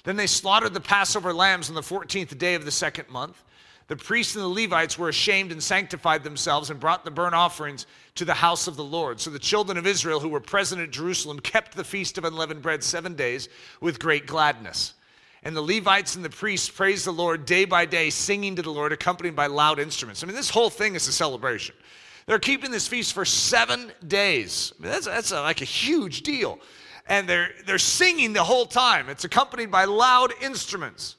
Then 0.04 0.16
they 0.16 0.28
slaughtered 0.28 0.74
the 0.74 0.82
Passover 0.82 1.34
lambs 1.34 1.70
on 1.70 1.76
the 1.76 1.82
14th 1.82 2.38
day 2.38 2.56
of 2.56 2.66
the 2.66 2.72
second 2.72 3.10
month. 3.10 3.44
The 3.88 3.96
priests 3.96 4.36
and 4.36 4.44
the 4.44 4.50
Levites 4.50 4.98
were 4.98 5.10
ashamed 5.10 5.52
and 5.52 5.64
sanctified 5.64 6.24
themselves 6.24 6.70
and 6.70 6.80
brought 6.80 7.06
the 7.06 7.12
burnt 7.12 7.36
offerings 7.36 7.88
to 8.16 8.26
the 8.26 8.34
house 8.34 8.68
of 8.68 8.76
the 8.76 8.84
Lord. 8.84 9.22
So 9.22 9.30
the 9.30 9.40
children 9.40 9.78
of 9.78 9.88
Israel 9.88 10.20
who 10.20 10.30
were 10.30 10.42
present 10.42 10.82
at 10.82 10.92
Jerusalem 10.92 11.40
kept 11.40 11.76
the 11.76 11.86
feast 11.86 12.18
of 12.18 12.26
unleavened 12.26 12.62
bread 12.62 12.84
seven 12.84 13.16
days 13.16 13.48
with 13.80 14.00
great 14.00 14.28
gladness. 14.28 14.94
And 15.44 15.56
the 15.56 15.62
Levites 15.62 16.16
and 16.16 16.26
the 16.26 16.30
priests 16.30 16.68
praised 16.68 17.06
the 17.06 17.14
Lord 17.14 17.46
day 17.46 17.64
by 17.64 17.86
day, 17.86 18.10
singing 18.10 18.58
to 18.58 18.62
the 18.62 18.72
Lord, 18.72 18.92
accompanied 18.92 19.36
by 19.36 19.48
loud 19.48 19.80
instruments. 19.80 20.22
I 20.22 20.26
mean, 20.26 20.36
this 20.36 20.50
whole 20.50 20.70
thing 20.70 20.96
is 20.96 21.08
a 21.08 21.14
celebration. 21.14 21.76
They're 22.28 22.40
keeping 22.40 22.72
this 22.72 22.88
feast 22.88 23.14
for 23.14 23.26
seven 23.26 23.92
days. 24.08 24.74
I 24.78 24.84
mean, 24.84 24.92
that's, 24.92 25.06
that's 25.06 25.32
a, 25.32 25.42
like 25.42 25.62
a 25.62 25.66
huge 25.66 26.22
deal. 26.22 26.60
And 27.08 27.28
they're, 27.28 27.52
they're 27.66 27.80
singing 27.80 28.34
the 28.34 28.44
whole 28.44 28.66
time. 28.66 29.10
It's 29.10 29.24
accompanied 29.24 29.72
by 29.72 29.86
loud 29.86 30.34
instruments. 30.42 31.16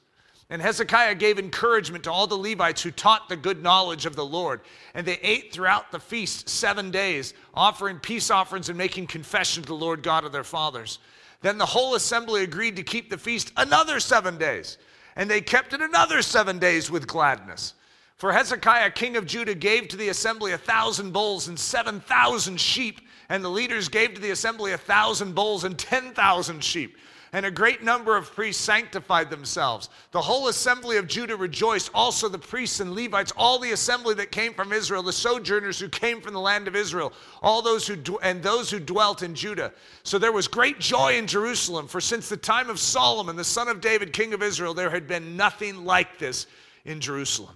And 0.51 0.61
Hezekiah 0.61 1.15
gave 1.15 1.37
encouragement 1.37 2.03
to 2.05 2.11
all 2.11 2.27
the 2.27 2.37
Levites 2.37 2.81
who 2.81 2.91
taught 2.91 3.27
the 3.27 3.35
good 3.35 3.61
knowledge 3.61 4.05
of 4.05 4.15
the 4.15 4.25
Lord. 4.25 4.61
And 4.93 5.05
they 5.05 5.19
ate 5.21 5.51
throughout 5.51 5.91
the 5.91 5.99
feast 5.99 6.47
seven 6.47 6.91
days, 6.91 7.33
offering 7.53 7.99
peace 7.99 8.31
offerings 8.31 8.69
and 8.69 8.77
making 8.77 9.07
confession 9.07 9.63
to 9.63 9.67
the 9.67 9.75
Lord 9.75 10.01
God 10.01 10.25
of 10.25 10.31
their 10.31 10.43
fathers. 10.43 10.99
Then 11.41 11.57
the 11.57 11.65
whole 11.65 11.95
assembly 11.95 12.43
agreed 12.43 12.75
to 12.75 12.83
keep 12.83 13.09
the 13.09 13.17
feast 13.17 13.51
another 13.57 13.99
seven 13.99 14.37
days, 14.37 14.77
and 15.15 15.29
they 15.29 15.41
kept 15.41 15.73
it 15.73 15.81
another 15.81 16.21
seven 16.21 16.59
days 16.59 16.91
with 16.91 17.07
gladness. 17.07 17.75
For 18.19 18.31
Hezekiah, 18.31 18.91
king 18.91 19.17
of 19.17 19.25
Judah, 19.25 19.55
gave 19.55 19.87
to 19.87 19.97
the 19.97 20.09
assembly 20.09 20.51
a 20.51 20.57
thousand 20.57 21.11
bulls 21.11 21.47
and 21.47 21.59
seven 21.59 21.99
thousand 22.01 22.59
sheep, 22.59 23.01
and 23.29 23.43
the 23.43 23.49
leaders 23.49 23.89
gave 23.89 24.13
to 24.13 24.21
the 24.21 24.31
assembly 24.31 24.73
a 24.73 24.77
thousand 24.77 25.33
bulls 25.33 25.63
and 25.63 25.77
ten 25.79 26.13
thousand 26.13 26.63
sheep 26.63 26.95
and 27.33 27.45
a 27.45 27.51
great 27.51 27.83
number 27.83 28.17
of 28.17 28.31
priests 28.33 28.63
sanctified 28.63 29.29
themselves. 29.29 29.89
The 30.11 30.21
whole 30.21 30.47
assembly 30.47 30.97
of 30.97 31.07
Judah 31.07 31.35
rejoiced, 31.35 31.91
also 31.93 32.27
the 32.27 32.39
priests 32.39 32.79
and 32.79 32.95
Levites, 32.95 33.31
all 33.37 33.59
the 33.59 33.71
assembly 33.71 34.15
that 34.15 34.31
came 34.31 34.53
from 34.53 34.73
Israel, 34.73 35.03
the 35.03 35.13
sojourners 35.13 35.79
who 35.79 35.89
came 35.89 36.21
from 36.21 36.33
the 36.33 36.39
land 36.39 36.67
of 36.67 36.75
Israel, 36.75 37.13
all 37.41 37.61
those 37.61 37.85
who 37.87 38.17
and 38.19 38.41
those 38.41 38.71
who 38.71 38.79
dwelt 38.79 39.21
in 39.21 39.35
Judah. 39.35 39.71
So 40.03 40.17
there 40.17 40.31
was 40.31 40.47
great 40.47 40.79
joy 40.79 41.17
in 41.17 41.27
Jerusalem, 41.27 41.87
for 41.87 42.01
since 42.01 42.29
the 42.29 42.37
time 42.37 42.69
of 42.69 42.79
Solomon, 42.79 43.35
the 43.35 43.43
son 43.43 43.67
of 43.67 43.81
David, 43.81 44.13
king 44.13 44.33
of 44.33 44.41
Israel, 44.41 44.73
there 44.73 44.89
had 44.89 45.07
been 45.07 45.37
nothing 45.37 45.85
like 45.85 46.17
this 46.17 46.47
in 46.85 46.99
Jerusalem. 46.99 47.55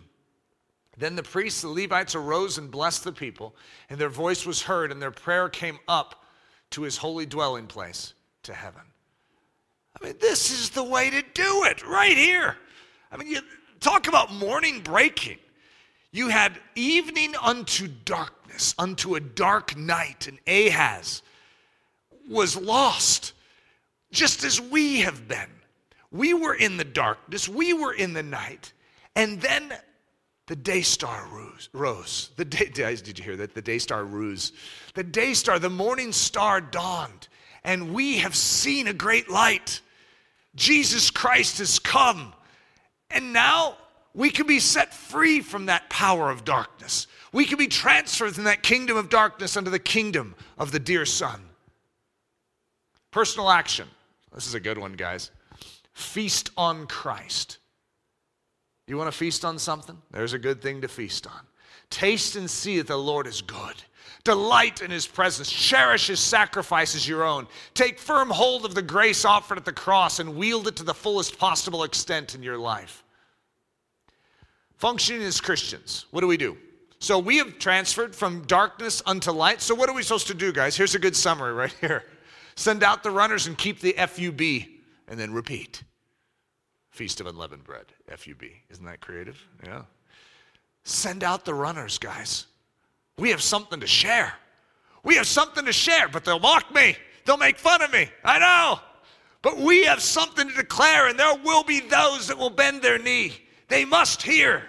Then 0.97 1.15
the 1.15 1.23
priests, 1.23 1.61
the 1.61 1.69
Levites 1.69 2.15
arose 2.15 2.57
and 2.57 2.69
blessed 2.69 3.03
the 3.03 3.11
people, 3.11 3.55
and 3.89 3.99
their 3.99 4.09
voice 4.09 4.45
was 4.45 4.61
heard, 4.61 4.91
and 4.91 5.01
their 5.01 5.11
prayer 5.11 5.49
came 5.49 5.79
up 5.87 6.23
to 6.71 6.83
his 6.83 6.97
holy 6.97 7.25
dwelling 7.25 7.67
place, 7.67 8.13
to 8.43 8.53
heaven. 8.53 8.81
I 9.99 10.05
mean, 10.05 10.15
this 10.19 10.51
is 10.51 10.69
the 10.69 10.83
way 10.83 11.09
to 11.09 11.21
do 11.33 11.63
it 11.65 11.85
right 11.87 12.17
here. 12.17 12.57
I 13.11 13.17
mean, 13.17 13.27
you 13.27 13.41
talk 13.79 14.07
about 14.07 14.33
morning 14.33 14.81
breaking. 14.81 15.37
You 16.11 16.29
had 16.29 16.59
evening 16.75 17.33
unto 17.41 17.87
darkness, 17.87 18.75
unto 18.77 19.15
a 19.15 19.19
dark 19.19 19.75
night, 19.75 20.27
and 20.27 20.39
Ahaz 20.47 21.23
was 22.29 22.55
lost, 22.55 23.33
just 24.11 24.43
as 24.43 24.61
we 24.61 25.01
have 25.01 25.27
been. 25.27 25.49
We 26.11 26.35
were 26.35 26.53
in 26.53 26.77
the 26.77 26.83
darkness, 26.83 27.49
we 27.49 27.73
were 27.73 27.93
in 27.93 28.13
the 28.13 28.21
night, 28.21 28.73
and 29.15 29.41
then 29.41 29.73
the 30.53 30.57
day 30.57 30.83
star 30.83 31.27
rose. 31.73 32.29
The 32.35 32.45
day, 32.45 32.69
did 32.69 33.17
you 33.17 33.23
hear 33.23 33.35
that? 33.37 33.55
The 33.55 33.61
day 33.63 33.79
star 33.79 34.05
rose. 34.05 34.51
The 34.93 35.03
day 35.03 35.33
star, 35.33 35.57
the 35.57 35.67
morning 35.67 36.11
star 36.11 36.61
dawned, 36.61 37.27
and 37.63 37.91
we 37.91 38.19
have 38.19 38.35
seen 38.35 38.87
a 38.87 38.93
great 38.93 39.31
light. 39.31 39.81
Jesus 40.53 41.09
Christ 41.09 41.57
has 41.57 41.79
come. 41.79 42.33
And 43.09 43.33
now 43.33 43.77
we 44.13 44.29
can 44.29 44.45
be 44.45 44.59
set 44.59 44.93
free 44.93 45.41
from 45.41 45.65
that 45.65 45.89
power 45.89 46.29
of 46.29 46.45
darkness. 46.45 47.07
We 47.31 47.45
can 47.45 47.57
be 47.57 47.65
transferred 47.65 48.35
from 48.35 48.43
that 48.43 48.61
kingdom 48.61 48.95
of 48.95 49.09
darkness 49.09 49.57
unto 49.57 49.71
the 49.71 49.79
kingdom 49.79 50.35
of 50.59 50.71
the 50.71 50.79
dear 50.79 51.07
Son. 51.07 51.41
Personal 53.09 53.49
action. 53.49 53.87
This 54.35 54.45
is 54.45 54.53
a 54.53 54.59
good 54.59 54.77
one, 54.77 54.93
guys. 54.93 55.31
Feast 55.93 56.51
on 56.55 56.85
Christ. 56.85 57.57
You 58.87 58.97
want 58.97 59.11
to 59.11 59.17
feast 59.17 59.45
on 59.45 59.57
something? 59.59 59.97
There's 60.11 60.33
a 60.33 60.39
good 60.39 60.61
thing 60.61 60.81
to 60.81 60.87
feast 60.87 61.27
on. 61.27 61.39
Taste 61.89 62.35
and 62.35 62.49
see 62.49 62.77
that 62.77 62.87
the 62.87 62.97
Lord 62.97 63.27
is 63.27 63.41
good. 63.41 63.75
Delight 64.23 64.81
in 64.81 64.89
his 64.89 65.05
presence. 65.05 65.51
Cherish 65.51 66.07
his 66.07 66.19
sacrifice 66.19 66.95
as 66.95 67.07
your 67.07 67.23
own. 67.23 67.47
Take 67.73 67.99
firm 67.99 68.29
hold 68.29 68.65
of 68.65 68.73
the 68.73 68.81
grace 68.81 69.25
offered 69.25 69.57
at 69.57 69.65
the 69.65 69.73
cross 69.73 70.19
and 70.19 70.35
wield 70.35 70.67
it 70.67 70.75
to 70.77 70.83
the 70.83 70.93
fullest 70.93 71.37
possible 71.37 71.83
extent 71.83 72.35
in 72.35 72.43
your 72.43 72.57
life. 72.57 73.03
Functioning 74.77 75.23
as 75.23 75.39
Christians, 75.39 76.05
what 76.11 76.21
do 76.21 76.27
we 76.27 76.37
do? 76.37 76.57
So 76.99 77.19
we 77.19 77.37
have 77.37 77.59
transferred 77.59 78.15
from 78.15 78.43
darkness 78.47 79.01
unto 79.05 79.31
light. 79.31 79.61
So 79.61 79.75
what 79.75 79.89
are 79.89 79.95
we 79.95 80.03
supposed 80.03 80.27
to 80.27 80.33
do, 80.33 80.53
guys? 80.53 80.75
Here's 80.75 80.95
a 80.95 80.99
good 80.99 81.15
summary 81.15 81.53
right 81.53 81.75
here. 81.81 82.03
Send 82.55 82.83
out 82.83 83.03
the 83.03 83.11
runners 83.11 83.47
and 83.47 83.57
keep 83.57 83.81
the 83.81 83.93
FUB, 83.93 84.67
and 85.07 85.19
then 85.19 85.33
repeat. 85.33 85.83
Feast 86.93 87.19
of 87.19 87.25
Unleavened 87.25 87.63
Bread, 87.63 87.87
FUB. 88.07 88.43
Isn't 88.69 88.85
that 88.85 89.01
creative? 89.01 89.43
Yeah. 89.65 89.81
Send 90.83 91.23
out 91.23 91.43
the 91.43 91.53
runners, 91.55 91.97
guys. 91.97 92.45
We 93.17 93.31
have 93.31 93.41
something 93.41 93.79
to 93.79 93.87
share. 93.87 94.31
We 95.01 95.15
have 95.15 95.25
something 95.25 95.65
to 95.65 95.73
share, 95.73 96.07
but 96.07 96.23
they'll 96.23 96.37
mock 96.37 96.71
me. 96.71 96.95
They'll 97.25 97.37
make 97.37 97.57
fun 97.57 97.81
of 97.81 97.91
me. 97.91 98.09
I 98.23 98.37
know. 98.37 98.79
But 99.41 99.57
we 99.57 99.85
have 99.85 100.03
something 100.03 100.47
to 100.47 100.55
declare, 100.55 101.07
and 101.07 101.17
there 101.17 101.35
will 101.43 101.63
be 101.63 101.79
those 101.79 102.27
that 102.27 102.37
will 102.37 102.51
bend 102.51 102.83
their 102.83 102.99
knee. 102.99 103.33
They 103.69 103.85
must 103.85 104.21
hear. 104.21 104.61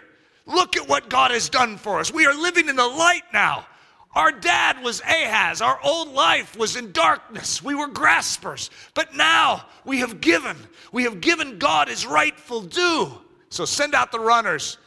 Look 0.47 0.79
at 0.79 0.89
what 0.89 1.11
God 1.11 1.31
has 1.31 1.51
done 1.51 1.77
for 1.77 2.01
us. 2.01 2.11
We 2.11 2.25
are 2.25 2.35
living 2.35 2.71
in 2.71 2.77
the 2.77 2.89
light 2.89 3.25
now. 3.35 3.67
Our 4.15 4.31
dad 4.31 4.83
was 4.83 5.01
Ahaz. 5.01 5.61
Our 5.61 5.79
old 5.83 6.13
life 6.13 6.57
was 6.57 6.77
in 6.77 6.93
darkness. 6.93 7.63
We 7.63 7.75
were 7.75 7.89
graspers. 7.89 8.71
But 8.95 9.15
now 9.17 9.67
we 9.85 9.99
have 9.99 10.21
given. 10.21 10.57
We 10.93 11.05
have 11.05 11.21
given 11.21 11.59
God 11.59 11.89
his 11.89 12.07
rightful 12.07 12.63
due. 12.63 13.13
So 13.49 13.65
send 13.65 13.95
out 13.95 14.13
the 14.13 14.21
runners. 14.21 14.79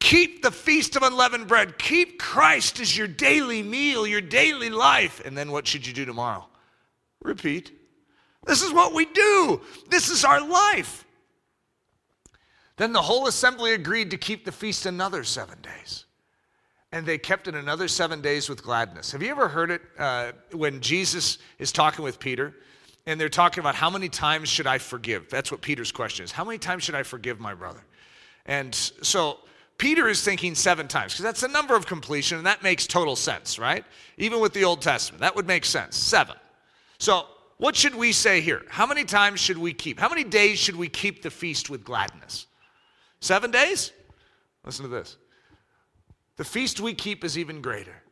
Keep 0.00 0.42
the 0.42 0.52
feast 0.52 0.94
of 0.94 1.02
unleavened 1.02 1.48
bread. 1.48 1.76
Keep 1.78 2.20
Christ 2.20 2.78
as 2.78 2.96
your 2.96 3.08
daily 3.08 3.64
meal, 3.64 4.06
your 4.06 4.20
daily 4.20 4.70
life. 4.70 5.20
And 5.24 5.36
then 5.36 5.50
what 5.50 5.66
should 5.66 5.86
you 5.86 5.92
do 5.92 6.04
tomorrow? 6.04 6.46
Repeat. 7.20 7.72
This 8.46 8.62
is 8.62 8.72
what 8.72 8.94
we 8.94 9.06
do. 9.06 9.60
This 9.90 10.08
is 10.08 10.24
our 10.24 10.40
life. 10.40 11.04
Then 12.76 12.92
the 12.92 13.02
whole 13.02 13.26
assembly 13.26 13.72
agreed 13.72 14.12
to 14.12 14.16
keep 14.16 14.44
the 14.44 14.52
feast 14.52 14.86
another 14.86 15.24
seven 15.24 15.58
days. 15.60 16.04
And 16.92 17.04
they 17.04 17.18
kept 17.18 17.48
it 17.48 17.54
another 17.54 17.86
seven 17.86 18.22
days 18.22 18.48
with 18.48 18.62
gladness. 18.62 19.12
Have 19.12 19.22
you 19.22 19.30
ever 19.30 19.48
heard 19.48 19.70
it 19.70 19.82
uh, 19.98 20.32
when 20.52 20.80
Jesus 20.80 21.38
is 21.58 21.70
talking 21.70 22.02
with 22.02 22.18
Peter? 22.18 22.54
And 23.06 23.20
they're 23.20 23.28
talking 23.28 23.60
about 23.60 23.74
how 23.74 23.90
many 23.90 24.08
times 24.08 24.48
should 24.48 24.66
I 24.66 24.78
forgive? 24.78 25.28
That's 25.30 25.50
what 25.50 25.60
Peter's 25.60 25.92
question 25.92 26.24
is. 26.24 26.32
How 26.32 26.44
many 26.44 26.58
times 26.58 26.84
should 26.84 26.94
I 26.94 27.02
forgive 27.02 27.40
my 27.40 27.54
brother? 27.54 27.80
And 28.46 28.74
so 28.74 29.38
Peter 29.78 30.08
is 30.08 30.22
thinking 30.22 30.54
seven 30.56 30.88
times 30.88 31.12
because 31.12 31.22
that's 31.22 31.40
the 31.40 31.48
number 31.48 31.76
of 31.76 31.86
completion, 31.86 32.36
and 32.36 32.46
that 32.46 32.62
makes 32.62 32.86
total 32.86 33.14
sense, 33.14 33.58
right? 33.58 33.84
Even 34.16 34.40
with 34.40 34.52
the 34.52 34.64
Old 34.64 34.82
Testament, 34.82 35.20
that 35.20 35.36
would 35.36 35.46
make 35.46 35.64
sense. 35.64 35.96
Seven. 35.96 36.34
So, 36.98 37.26
what 37.58 37.74
should 37.74 37.94
we 37.94 38.12
say 38.12 38.40
here? 38.40 38.62
How 38.68 38.86
many 38.86 39.04
times 39.04 39.40
should 39.40 39.58
we 39.58 39.72
keep? 39.72 39.98
How 39.98 40.08
many 40.08 40.24
days 40.24 40.58
should 40.58 40.76
we 40.76 40.88
keep 40.88 41.22
the 41.22 41.30
feast 41.30 41.70
with 41.70 41.84
gladness? 41.84 42.46
Seven 43.20 43.50
days? 43.50 43.92
Listen 44.64 44.84
to 44.84 44.88
this. 44.88 45.16
The 46.38 46.44
feast 46.44 46.80
we 46.80 46.94
keep 46.94 47.24
is 47.24 47.36
even 47.36 47.60
greater. 47.60 48.02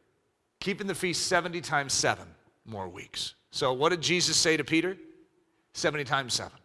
Keeping 0.60 0.88
the 0.88 0.94
feast 0.94 1.26
70 1.28 1.60
times 1.60 1.92
seven 1.92 2.26
more 2.64 2.88
weeks. 2.88 3.34
So, 3.52 3.72
what 3.72 3.90
did 3.90 4.02
Jesus 4.02 4.36
say 4.36 4.56
to 4.56 4.64
Peter? 4.64 4.96
70 5.72 6.04
times 6.04 6.34
seven. 6.34 6.58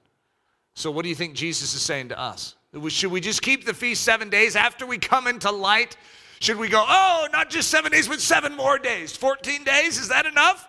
So, 0.73 0.89
what 0.89 1.03
do 1.03 1.09
you 1.09 1.15
think 1.15 1.35
Jesus 1.35 1.73
is 1.75 1.81
saying 1.81 2.09
to 2.09 2.19
us? 2.19 2.55
Should 2.87 3.11
we 3.11 3.21
just 3.21 3.41
keep 3.41 3.65
the 3.65 3.73
feast 3.73 4.03
seven 4.03 4.29
days 4.29 4.55
after 4.55 4.85
we 4.85 4.97
come 4.97 5.27
into 5.27 5.51
light? 5.51 5.97
Should 6.39 6.57
we 6.57 6.67
go, 6.67 6.83
oh, 6.87 7.27
not 7.31 7.51
just 7.51 7.69
seven 7.69 7.91
days, 7.91 8.07
but 8.07 8.19
seven 8.19 8.55
more 8.55 8.79
days? 8.79 9.15
14 9.15 9.63
days, 9.63 9.99
is 9.99 10.07
that 10.07 10.25
enough? 10.25 10.67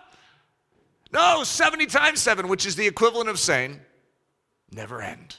No, 1.11 1.43
70 1.43 1.87
times 1.87 2.21
seven, 2.21 2.47
which 2.47 2.67
is 2.67 2.75
the 2.75 2.85
equivalent 2.85 3.29
of 3.29 3.39
saying, 3.39 3.79
never 4.71 5.01
end. 5.01 5.37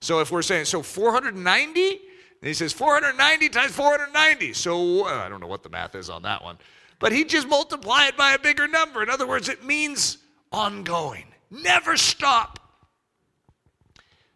So 0.00 0.20
if 0.20 0.32
we're 0.32 0.42
saying, 0.42 0.64
so 0.64 0.82
490, 0.82 2.00
and 2.42 2.48
he 2.48 2.54
says 2.54 2.72
490 2.72 3.48
times 3.50 3.72
490. 3.72 4.54
So 4.54 5.06
uh, 5.06 5.24
I 5.24 5.28
don't 5.28 5.40
know 5.40 5.46
what 5.46 5.62
the 5.62 5.68
math 5.68 5.94
is 5.94 6.08
on 6.08 6.22
that 6.22 6.42
one. 6.42 6.58
But 6.98 7.12
he 7.12 7.24
just 7.24 7.48
multiply 7.48 8.06
it 8.06 8.16
by 8.16 8.32
a 8.32 8.38
bigger 8.38 8.66
number. 8.66 9.02
In 9.02 9.10
other 9.10 9.26
words, 9.26 9.48
it 9.48 9.64
means 9.64 10.18
ongoing. 10.52 11.26
Never 11.50 11.96
stop. 11.96 12.58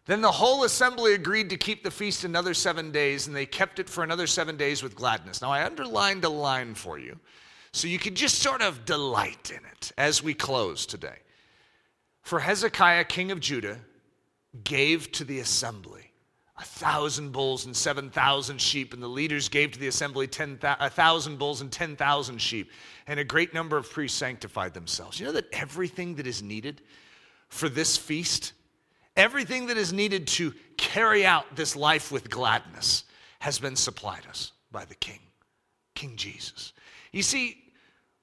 Then 0.07 0.21
the 0.21 0.31
whole 0.31 0.65
assembly 0.65 1.15
agreed 1.15 1.49
to 1.51 1.57
keep 1.57 1.83
the 1.83 1.91
feast 1.91 2.25
another 2.25 2.53
seven 2.53 2.91
days, 2.91 3.27
and 3.27 3.35
they 3.35 3.47
kept 3.47 3.79
it 3.79 3.89
for 3.89 4.05
another 4.05 4.27
seven 4.27 4.57
days 4.57 4.83
with 4.83 4.95
gladness. 4.95 5.41
Now, 5.41 5.51
I 5.51 5.65
underlined 5.65 6.25
a 6.25 6.29
line 6.29 6.75
for 6.75 6.99
you, 6.99 7.19
so 7.73 7.89
you 7.89 7.99
could 7.99 8.15
just 8.15 8.41
sort 8.41 8.61
of 8.61 8.85
delight 8.85 9.51
in 9.51 9.65
it 9.65 9.93
as 9.97 10.23
we 10.23 10.35
close 10.35 10.85
today. 10.85 11.17
For 12.21 12.41
Hezekiah, 12.41 13.05
king 13.05 13.31
of 13.31 13.41
Judah, 13.41 13.79
gave 14.63 15.11
to 15.13 15.25
the 15.25 15.41
assembly 15.41 16.04
a 16.57 16.65
thousand 16.65 17.33
bulls 17.33 17.67
and 17.67 17.77
seven 17.77 18.11
thousand 18.11 18.61
sheep, 18.61 18.95
and 18.95 19.03
the 19.03 19.09
leaders 19.09 19.49
gave 19.49 19.73
to 19.73 19.79
the 19.79 19.89
assembly 19.89 20.27
ten 20.27 20.59
a 20.63 20.89
thousand 20.89 21.39
bulls 21.39 21.61
and 21.61 21.73
ten 21.73 21.97
thousand 21.97 22.41
sheep, 22.41 22.71
and 23.07 23.19
a 23.19 23.25
great 23.25 23.53
number 23.53 23.77
of 23.77 23.91
priests 23.91 24.19
sanctified 24.19 24.73
themselves. 24.75 25.19
You 25.19 25.27
know 25.27 25.33
that 25.33 25.53
everything 25.53 26.15
that 26.17 26.27
is 26.27 26.43
needed 26.43 26.81
for 27.49 27.69
this 27.69 27.97
feast, 27.97 28.53
everything 29.17 29.67
that 29.67 29.77
is 29.77 29.93
needed 29.93 30.27
to 30.29 30.55
carry 30.77 31.27
out 31.27 31.57
this 31.57 31.75
life 31.75 32.13
with 32.13 32.31
gladness, 32.31 33.05
has 33.41 33.59
been 33.59 33.77
supplied 33.77 34.27
us 34.29 34.53
by 34.71 34.85
the 34.85 34.95
King, 34.95 35.21
King 35.95 36.17
Jesus. 36.17 36.73
You 37.13 37.23
see, 37.23 37.57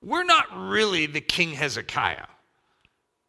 we're 0.02 0.24
not 0.24 0.48
really 0.54 1.06
the 1.06 1.22
King 1.22 1.52
Hezekiah. 1.52 2.28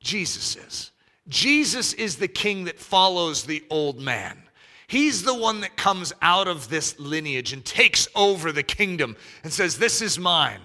Jesus 0.00 0.56
is. 0.56 0.90
Jesus 1.28 1.92
is 1.92 2.16
the 2.16 2.28
king 2.28 2.64
that 2.64 2.78
follows 2.78 3.44
the 3.44 3.62
old 3.70 4.00
man. 4.00 4.42
He's 4.92 5.22
the 5.22 5.34
one 5.34 5.62
that 5.62 5.74
comes 5.74 6.12
out 6.20 6.48
of 6.48 6.68
this 6.68 7.00
lineage 7.00 7.54
and 7.54 7.64
takes 7.64 8.06
over 8.14 8.52
the 8.52 8.62
kingdom 8.62 9.16
and 9.42 9.50
says, 9.50 9.78
This 9.78 10.02
is 10.02 10.18
mine. 10.18 10.60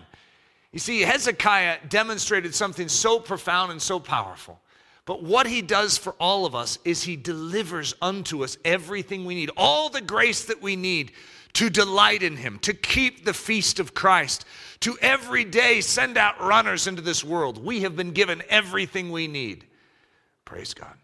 You 0.73 0.79
see, 0.79 0.99
Hezekiah 0.99 1.77
demonstrated 1.87 2.53
something 2.53 2.89
so 2.89 3.21
profound 3.21 3.71
and 3.71 3.81
so 3.81 4.01
powerful. 4.01 4.59
But 5.05 5.23
what 5.23 5.47
he 5.47 5.61
does 5.61 5.97
for 5.97 6.11
all 6.19 6.45
of 6.45 6.55
us 6.55 6.77
is 6.83 7.03
he 7.03 7.15
delivers 7.15 7.95
unto 8.01 8.43
us 8.43 8.57
everything 8.65 9.23
we 9.23 9.33
need, 9.33 9.49
all 9.55 9.87
the 9.87 10.01
grace 10.01 10.43
that 10.43 10.61
we 10.61 10.75
need 10.75 11.13
to 11.53 11.69
delight 11.69 12.21
in 12.21 12.35
him, 12.35 12.59
to 12.63 12.73
keep 12.73 13.23
the 13.23 13.33
feast 13.33 13.79
of 13.79 13.93
Christ, 13.93 14.43
to 14.81 14.97
every 15.01 15.45
day 15.45 15.79
send 15.79 16.17
out 16.17 16.41
runners 16.41 16.85
into 16.85 17.01
this 17.01 17.23
world. 17.23 17.63
We 17.63 17.83
have 17.83 17.95
been 17.95 18.11
given 18.11 18.43
everything 18.49 19.09
we 19.09 19.29
need. 19.29 19.63
Praise 20.43 20.73
God. 20.73 20.97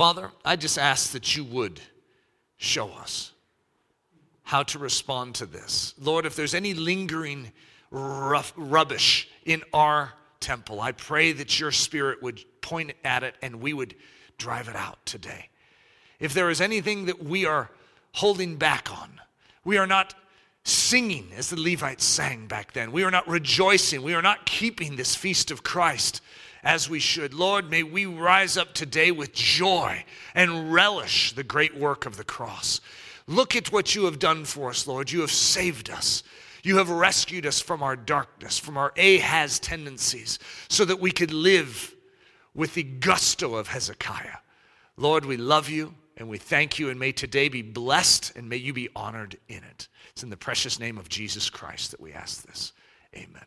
Father, 0.00 0.30
I 0.46 0.56
just 0.56 0.78
ask 0.78 1.12
that 1.12 1.36
you 1.36 1.44
would 1.44 1.78
show 2.56 2.88
us 2.88 3.32
how 4.44 4.62
to 4.62 4.78
respond 4.78 5.34
to 5.34 5.44
this. 5.44 5.92
Lord, 6.00 6.24
if 6.24 6.34
there's 6.34 6.54
any 6.54 6.72
lingering 6.72 7.52
rough, 7.90 8.54
rubbish 8.56 9.28
in 9.44 9.62
our 9.74 10.14
temple, 10.40 10.80
I 10.80 10.92
pray 10.92 11.32
that 11.32 11.60
your 11.60 11.70
spirit 11.70 12.22
would 12.22 12.42
point 12.62 12.92
at 13.04 13.22
it 13.24 13.34
and 13.42 13.60
we 13.60 13.74
would 13.74 13.94
drive 14.38 14.68
it 14.68 14.74
out 14.74 15.04
today. 15.04 15.50
If 16.18 16.32
there 16.32 16.48
is 16.48 16.62
anything 16.62 17.04
that 17.04 17.22
we 17.22 17.44
are 17.44 17.70
holding 18.12 18.56
back 18.56 18.90
on, 18.90 19.20
we 19.66 19.76
are 19.76 19.86
not 19.86 20.14
singing 20.64 21.28
as 21.36 21.50
the 21.50 21.60
Levites 21.60 22.06
sang 22.06 22.46
back 22.46 22.72
then, 22.72 22.90
we 22.90 23.04
are 23.04 23.10
not 23.10 23.28
rejoicing, 23.28 24.00
we 24.00 24.14
are 24.14 24.22
not 24.22 24.46
keeping 24.46 24.96
this 24.96 25.14
feast 25.14 25.50
of 25.50 25.62
Christ 25.62 26.22
as 26.62 26.88
we 26.88 26.98
should. 26.98 27.34
Lord, 27.34 27.70
may 27.70 27.82
we 27.82 28.06
rise 28.06 28.56
up 28.56 28.74
today 28.74 29.10
with 29.10 29.32
joy 29.32 30.04
and 30.34 30.72
relish 30.72 31.32
the 31.32 31.42
great 31.42 31.76
work 31.76 32.06
of 32.06 32.16
the 32.16 32.24
cross. 32.24 32.80
Look 33.26 33.54
at 33.54 33.72
what 33.72 33.94
you 33.94 34.04
have 34.04 34.18
done 34.18 34.44
for 34.44 34.70
us, 34.70 34.86
Lord. 34.86 35.10
You 35.10 35.20
have 35.20 35.32
saved 35.32 35.90
us. 35.90 36.22
You 36.62 36.76
have 36.76 36.90
rescued 36.90 37.46
us 37.46 37.60
from 37.60 37.82
our 37.82 37.96
darkness, 37.96 38.58
from 38.58 38.76
our 38.76 38.92
Ahaz 38.98 39.58
tendencies, 39.58 40.38
so 40.68 40.84
that 40.84 41.00
we 41.00 41.10
could 41.10 41.32
live 41.32 41.94
with 42.54 42.74
the 42.74 42.82
gusto 42.82 43.54
of 43.54 43.68
Hezekiah. 43.68 44.38
Lord, 44.96 45.24
we 45.24 45.36
love 45.36 45.68
you 45.68 45.94
and 46.16 46.28
we 46.28 46.36
thank 46.36 46.78
you, 46.78 46.90
and 46.90 47.00
may 47.00 47.12
today 47.12 47.48
be 47.48 47.62
blessed 47.62 48.36
and 48.36 48.46
may 48.46 48.56
you 48.56 48.74
be 48.74 48.90
honored 48.94 49.38
in 49.48 49.64
it. 49.64 49.88
It's 50.10 50.22
in 50.22 50.28
the 50.28 50.36
precious 50.36 50.78
name 50.78 50.98
of 50.98 51.08
Jesus 51.08 51.48
Christ 51.48 51.92
that 51.92 52.00
we 52.00 52.12
ask 52.12 52.42
this. 52.42 52.74
Amen. 53.16 53.46